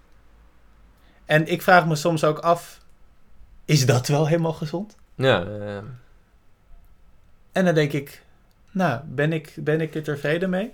[1.25, 2.81] En ik vraag me soms ook af,
[3.65, 4.97] is dat wel helemaal gezond?
[5.15, 5.47] Ja,
[7.53, 8.23] En dan denk ik,
[8.71, 10.73] nou, ben ik, ben ik er tevreden mee?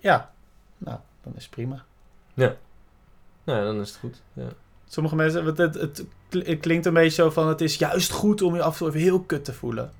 [0.00, 0.30] Ja,
[0.78, 1.84] nou, dan is het prima.
[3.44, 4.22] nou, dan is het goed.
[4.32, 4.48] Ja.
[4.88, 8.42] Sommige mensen, het, het, het, het klinkt een beetje zo van, het is juist goed
[8.42, 9.92] om je af en toe even heel kut te voelen.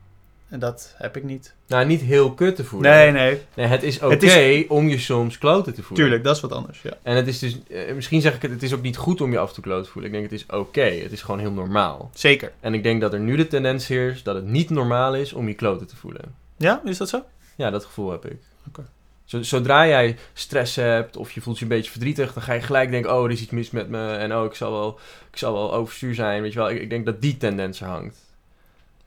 [0.52, 1.54] En dat heb ik niet.
[1.66, 2.90] Nou, niet heel kut te voelen.
[2.90, 6.04] Nee, nee, Nee, het is oké is- om je soms kloten te voelen.
[6.04, 6.90] tuurlijk, dat is wat anders, ja.
[7.02, 9.32] En het is dus, eh, misschien zeg ik het, het is ook niet goed om
[9.32, 10.10] je af en toe kloot te voelen.
[10.10, 12.10] Ik denk het is oké, het is gewoon heel normaal.
[12.14, 12.52] Zeker.
[12.60, 15.48] En ik denk dat er nu de tendens heerst dat het niet normaal is om
[15.48, 16.34] je kloten te voelen.
[16.56, 17.22] Ja, is dat zo?
[17.56, 18.36] Ja, dat gevoel heb ik.
[18.68, 18.82] Oké.
[19.24, 22.60] Zo- Zodra jij stress hebt of je voelt je een beetje verdrietig, dan ga je
[22.60, 24.98] gelijk denken, oh, er is iets mis met me en oh, ik zal wel,
[25.30, 26.70] ik zal wel overstuur zijn, weet je wel.
[26.70, 28.16] Ik, ik denk dat die tendens er hangt.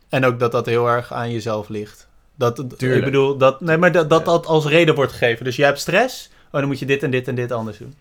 [0.10, 2.08] En ook dat dat heel erg aan jezelf ligt.
[2.36, 3.06] Dat, ik Tuurlijk.
[3.06, 4.26] bedoel, dat, nee, maar dat dat, Ja.
[4.26, 5.46] dat als reden wordt gegeven.
[5.46, 7.94] Dus je hebt stress, oh, dan moet je dit en dit en dit anders doen.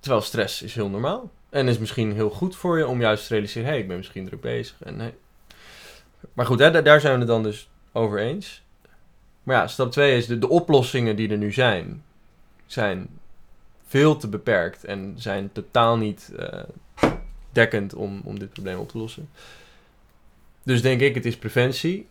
[0.00, 1.30] Terwijl stress is heel normaal.
[1.50, 3.96] En is misschien heel goed voor je om juist te realiseren, hé, hey, ik ben
[3.96, 4.76] misschien druk bezig.
[4.82, 5.14] En, hey.
[6.32, 8.62] Maar goed, hè, da- daar zijn we het dan dus over eens.
[9.42, 12.02] Maar ja, stap 2 is de, de oplossingen die er nu zijn,
[12.66, 13.08] zijn
[13.86, 16.62] veel te beperkt en zijn totaal niet eh,
[17.52, 19.28] dekkend om, om dit probleem op te lossen.
[20.66, 22.06] Dus denk ik, het is preventie.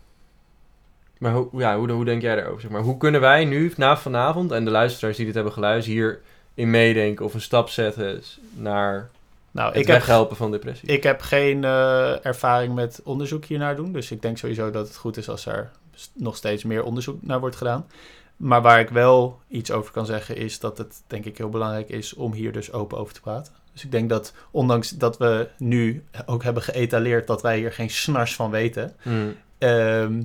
[1.17, 2.61] Maar hoe, ja, hoe, hoe denk jij daarover?
[2.61, 5.95] Zeg maar, hoe kunnen wij nu, na vanavond, en de luisteraars die dit hebben geluisterd,
[5.95, 6.21] hier
[6.53, 8.21] in meedenken of een stap zetten
[8.53, 9.09] naar
[9.51, 10.89] Nou, het ik heb, weghelpen van depressie?
[10.89, 13.91] ik heb geen eh, ervaring met onderzoek hiernaar doen.
[13.91, 15.71] Dus ik denk sowieso dat het goed is als er
[16.13, 17.87] nog steeds meer onderzoek naar wordt gedaan.
[18.37, 21.89] Maar waar ik wel iets over kan zeggen is dat het denk ik heel belangrijk
[21.89, 23.53] is om hier dus open over te praten.
[23.75, 27.89] Dus ik denk dat ondanks dat we nu ook hebben geëtaleerd dat wij hier geen
[27.89, 29.35] snars van weten, Hmm.
[29.57, 30.23] ehm,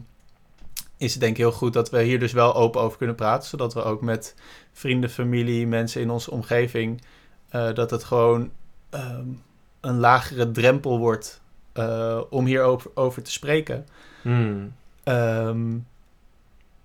[0.97, 3.49] is het denk ik heel goed dat we hier dus wel open over kunnen praten.
[3.49, 4.35] Zodat we ook met
[4.73, 7.03] vrienden, familie, mensen in onze omgeving,
[7.49, 8.51] eh, dat het gewoon
[8.91, 9.27] ehm,
[9.81, 11.41] een lagere drempel wordt
[11.73, 13.87] eh, om hierover over te spreken.
[14.23, 14.73] Hmm.
[15.03, 15.77] Ehm,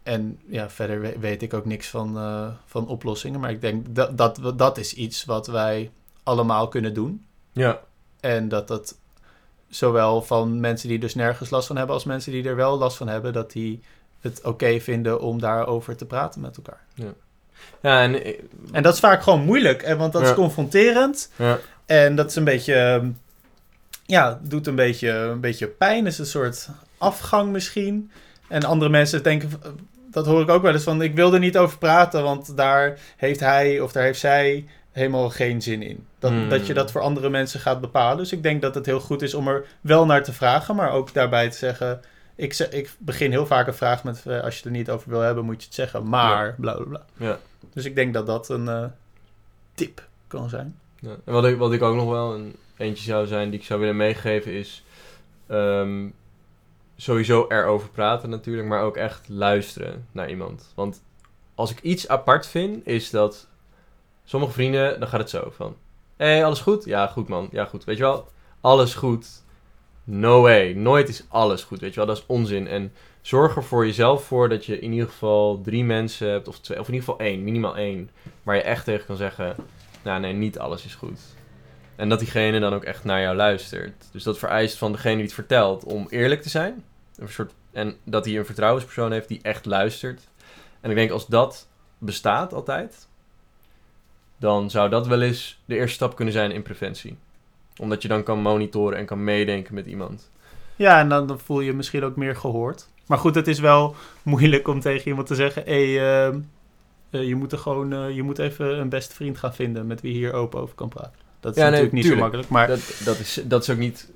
[0.04, 3.40] en ja, verder we- weet ik ook niks van, eh, van oplossingen.
[3.40, 5.92] Maar ik denk dat, dat dat is iets wat wij
[6.26, 7.26] allemaal kunnen doen.
[7.52, 7.80] Ja,
[8.20, 8.96] En dat dat
[9.70, 11.96] zowel van mensen die dus nergens last van hebben...
[11.96, 13.34] als mensen die er wel last van hebben...
[13.34, 13.82] dat die
[14.22, 16.82] het oké vinden om daarover te praten met elkaar.
[17.82, 18.40] ja en eh,
[18.72, 20.34] En dat is vaak gewoon moeilijk, hè, want dat is Ja.
[20.34, 21.32] confronterend.
[21.36, 22.74] ja, En dat is een beetje...
[22.74, 23.10] ehm,
[24.06, 26.06] Ja, doet een beetje, een beetje pijn.
[26.06, 28.12] is een soort afgang misschien.
[28.48, 29.50] En andere mensen denken...
[30.12, 31.02] Dat hoor ik ook wel eens van...
[31.02, 34.66] Ik wil er niet over praten, want daar heeft hij of daar heeft zij
[34.96, 36.06] helemaal geen zin in.
[36.20, 36.50] Dat, Hmm.
[36.50, 38.18] dat je dat voor andere mensen gaat bepalen.
[38.18, 40.92] Dus ik denk dat het heel goed is om er wel naar te vragen, maar
[40.92, 42.02] ook daarbij te zeggen...
[42.36, 44.24] Ik, ze- ik begin heel vaak een vraag met...
[44.26, 46.08] eh, als je er niet over wil hebben, moet je het zeggen.
[46.10, 47.06] Maar, bla bla bla.
[47.18, 47.40] ja.
[47.74, 48.86] Dus ik denk dat dat een eh,
[49.74, 50.80] tip kan zijn.
[51.00, 51.16] Ja.
[51.26, 53.80] En wat ik, wat ik ook nog wel een eentje zou zijn die ik zou
[53.80, 54.84] willen meegeven is
[55.48, 56.08] ehm,
[56.98, 60.72] sowieso erover praten natuurlijk, maar ook echt luisteren naar iemand.
[60.76, 61.02] Want
[61.56, 63.48] als ik iets apart vind, is dat
[64.26, 65.76] sommige vrienden, dan gaat het zo van,
[66.18, 66.86] hé, hey, alles goed?
[66.86, 67.84] Ja, goed man, ja goed.
[67.84, 68.28] Weet je wel,
[68.62, 69.44] alles goed.
[70.04, 72.68] No way, nooit is alles goed, weet je wel, dat is onzin.
[72.68, 76.60] En zorg er voor jezelf voor dat je in ieder geval drie mensen hebt, of
[76.60, 78.10] twee, of in ieder geval één, minimaal één,
[78.44, 79.56] waar je echt tegen kan zeggen,
[80.04, 81.20] nou nee, niet alles is goed.
[81.96, 84.06] En dat diegene dan ook echt naar jou luistert.
[84.12, 86.84] Dus dat vereist van degene die het vertelt om eerlijk te zijn.
[87.16, 90.28] Een soort, en dat hij een vertrouwenspersoon heeft die echt luistert.
[90.82, 91.68] En ik denk als dat
[91.98, 93.08] bestaat altijd,
[94.38, 97.18] dan zou dat wel eens de eerste stap kunnen zijn in preventie.
[97.78, 100.30] Omdat je dan kan monitoren en kan meedenken met iemand.
[100.76, 102.88] Ja, en dan, dan voel je misschien ook meer gehoord.
[103.06, 105.64] Maar goed, het is wel moeilijk om tegen iemand te zeggen...
[105.66, 106.40] Hé, hey, ehm,
[107.10, 107.94] eh, je moet er gewoon...
[107.94, 109.88] eh, je moet even een beste vriend gaan vinden...
[109.88, 111.14] met wie je hier open over kan praten.
[111.40, 112.34] Dat is Ja, nee, natuurlijk niet tuurlijk.
[112.34, 112.50] zo makkelijk.
[112.50, 114.10] Maar, Dat, dat, is, dat is ook niet...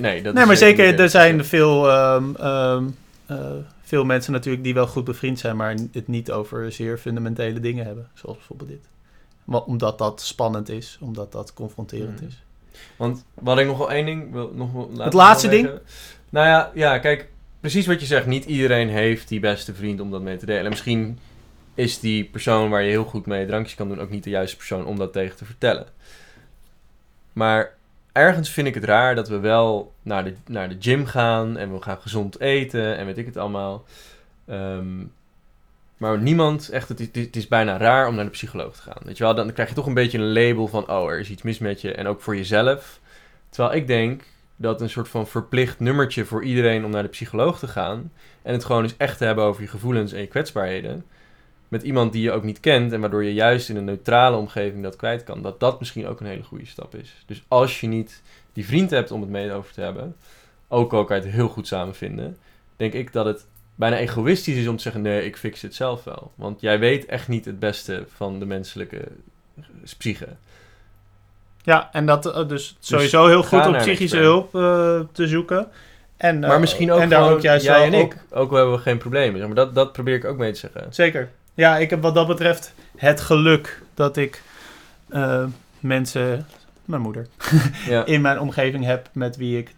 [0.00, 2.84] Nee, dat nee, is maar zeker, er zijn veel, ehm, ehm,
[3.26, 3.50] eh,
[3.82, 4.64] veel mensen natuurlijk...
[4.64, 5.56] die wel goed bevriend zijn...
[5.56, 8.08] maar het niet over zeer fundamentele dingen hebben.
[8.14, 8.88] Zoals bijvoorbeeld dit.
[9.46, 10.98] Maar omdat dat spannend is.
[11.00, 12.26] Omdat dat confronterend Mhm.
[12.26, 12.42] is.
[12.96, 15.70] Want wat ik nog wel één ding wil nog wel laten Het laatste ding?
[16.30, 17.28] Nou ja, ja, kijk,
[17.60, 18.26] precies wat je zegt.
[18.26, 20.64] Niet iedereen heeft die beste vriend om dat mee te delen.
[20.64, 21.18] En misschien
[21.74, 24.56] is die persoon waar je heel goed mee drankjes kan doen ook niet de juiste
[24.56, 25.86] persoon om dat tegen te vertellen.
[27.32, 27.74] Maar
[28.12, 31.72] ergens vind ik het raar dat we wel naar de, naar de gym gaan en
[31.72, 33.84] we gaan gezond eten en weet ik het allemaal.
[34.46, 35.04] Ehm,
[35.96, 39.02] maar niemand, echt, het is, het is bijna raar om naar de psycholoog te gaan.
[39.04, 41.30] Weet je wel, dan krijg je toch een beetje een label van, oh, er is
[41.30, 41.92] iets mis met je.
[41.92, 43.00] En ook voor jezelf.
[43.48, 44.22] Terwijl ik denk
[44.56, 48.12] dat een soort van verplicht nummertje voor iedereen om naar de psycholoog te gaan.
[48.42, 51.04] En het gewoon eens echt te hebben over je gevoelens en je kwetsbaarheden.
[51.68, 54.82] met iemand die je ook niet kent en waardoor je juist in een neutrale omgeving
[54.82, 57.22] dat kwijt kan, dat dat misschien ook een hele goede stap is.
[57.26, 58.22] Dus als je niet
[58.52, 60.16] die vriend hebt om het mee over te hebben,
[60.68, 62.36] ook al kan je het heel goed samen vinden,
[62.76, 63.46] denk ik dat het
[63.76, 66.32] bijna egoïstisch is om te zeggen: nee, ik fix het zelf wel.
[66.34, 69.08] Want jij weet echt niet het beste van de menselijke
[69.98, 70.28] psyche.
[71.62, 75.68] Ja, en dat uh, dus sowieso heel goed een psychische hulp uh, te zoeken.
[76.16, 78.16] En, maar misschien ook en daar ook juist jij en ik.
[78.30, 79.38] Ook al hebben we geen problemen.
[79.38, 80.86] Zeg maar dat, dat probeer ik ook mee te zeggen.
[80.90, 81.30] Zeker.
[81.54, 84.42] Ja, ik heb wat dat betreft het geluk dat ik
[85.80, 86.46] mensen,
[86.84, 87.26] mijn moeder,
[87.86, 88.04] ja.
[88.14, 89.74] in mijn omgeving heb met wie ik,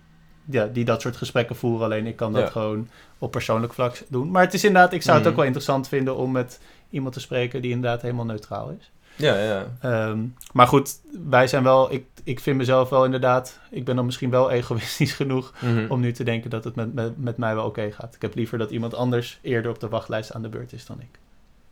[0.51, 1.85] ja, die dat soort gesprekken voeren.
[1.85, 2.49] Alleen ik kan dat Ja.
[2.51, 2.89] gewoon
[3.19, 4.31] op persoonlijk vlak doen.
[4.31, 5.31] Maar het is inderdaad, ik zou het Mhm.
[5.31, 8.91] ook wel interessant vinden om met iemand te spreken die inderdaad helemaal neutraal is.
[9.17, 9.67] Ja, ja.
[9.81, 10.19] Ehm,
[10.53, 14.31] maar goed, wij zijn wel, ik, ik vind mezelf wel inderdaad, ik ben dan misschien
[14.31, 15.87] wel egoïstisch genoeg Mhm.
[15.91, 18.15] om nu te denken dat het met, met, met mij wel oké gaat.
[18.15, 21.01] Ik heb liever dat iemand anders eerder op de wachtlijst aan de beurt is dan
[21.01, 21.19] ik.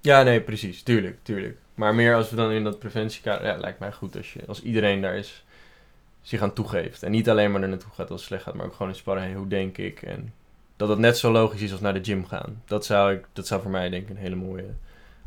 [0.00, 0.82] Ja, nee, precies.
[0.82, 1.58] Tuurlijk, tuurlijk.
[1.74, 3.46] Maar meer als we dan in dat preventiekader...
[3.46, 5.44] Ja, lijkt mij goed als, je, als iedereen daar is
[6.26, 7.02] zich aan toegeeft.
[7.02, 8.98] En niet alleen maar er naartoe gaat als het slecht gaat, maar ook gewoon eens
[8.98, 9.22] sparren.
[9.22, 10.02] Hey, hoe denk ik?
[10.02, 10.32] En
[10.76, 12.62] dat het net zo logisch is als naar de gym gaan.
[12.64, 14.74] Dat zou, ik, dat zou voor mij denk ik een hele mooie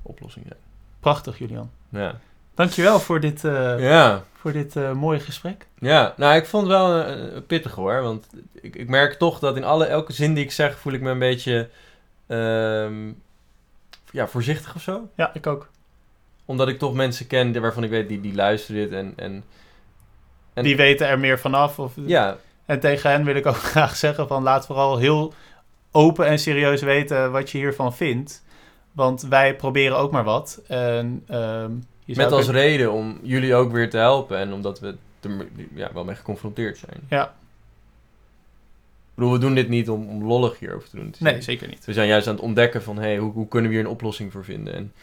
[0.02, 0.60] oplossing zijn.
[1.00, 1.72] Prachtig, Julian.
[1.90, 2.20] Ja,
[2.54, 4.24] Dankjewel voor dit, eh, ja.
[4.34, 5.68] voor dit eh, mooie gesprek.
[5.78, 6.14] ja.
[6.18, 8.02] nou ik vond het wel een pittig hoor.
[8.02, 8.28] Want
[8.62, 11.10] ik, ik merk toch dat in alle, elke zin die ik zeg voel ik me
[11.10, 11.70] een beetje...
[12.28, 13.12] ehm,
[14.12, 15.10] ja, voorzichtig of zo.
[15.16, 15.70] Ja, ik ook.
[16.46, 19.14] Omdat ik toch mensen ken waarvan ik weet die, die luisteren dit en...
[19.16, 19.44] en
[20.54, 21.80] En- Die weten er meer vanaf.
[21.80, 25.34] Of, ja, En tegen hen wil ik ook graag zeggen van laat vooral heel
[25.92, 28.44] open en serieus weten wat je hiervan vindt.
[28.92, 30.62] Want wij proberen ook maar wat.
[30.68, 31.72] En, ehm,
[32.06, 36.04] Met als reden om jullie ook weer te helpen en omdat we er ja, wel
[36.04, 37.00] mee geconfronteerd zijn.
[37.10, 37.24] Ja.
[37.26, 37.32] Ik
[39.26, 41.14] bedoel, we doen dit niet om, om lollig hierover te doen.
[41.20, 41.86] Nee, zeker niet.
[41.86, 44.32] We zijn juist aan het ontdekken van, hey, hoe, hoe kunnen we hier een oplossing
[44.32, 44.74] voor vinden?
[44.74, 44.94] En,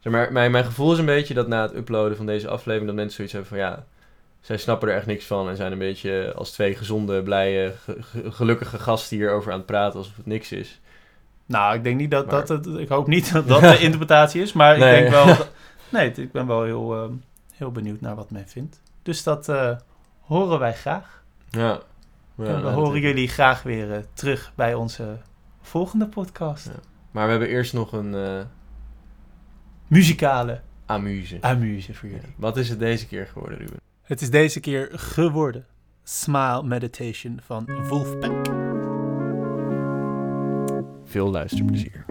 [0.00, 2.86] zeg maar, mijn, mijn gevoel is een beetje dat na het uploaden van deze aflevering,
[2.86, 3.84] dat mensen zoiets hebben van, ja,
[4.40, 8.02] zij snappen er echt niks van en zijn een beetje als twee gezonde, blije, ge-
[8.02, 10.80] ge- gelukkige gasten hierover aan het praten alsof het niks is.
[11.46, 14.42] Nou, ik denk niet dat, Maar- dat het, ik hoop niet dat dat de interpretatie
[14.42, 14.94] is, maar Nee.
[14.96, 15.50] ik denk wel, dat-
[15.88, 17.12] nee, ik ben wel heel, ehm,
[17.54, 18.80] heel benieuwd naar wat men vindt.
[19.02, 19.76] Dus dat eh,
[20.20, 21.22] horen wij graag.
[21.50, 21.60] Ja.
[21.60, 21.80] ja
[22.36, 25.16] en we nou, horen jullie graag weer eh, terug bij onze
[25.62, 26.64] volgende podcast.
[26.66, 26.72] Ja.
[27.10, 28.40] Maar we hebben eerst nog een eh
[29.86, 31.38] Muzikale amuse.
[31.40, 32.34] amuse voor jullie.
[32.36, 33.76] Wat is het deze keer geworden, Ruben?
[34.08, 35.66] Het is deze keer geworden
[36.02, 38.46] Smile Meditation van Wolfpack.
[41.04, 42.04] Veel luisterplezier.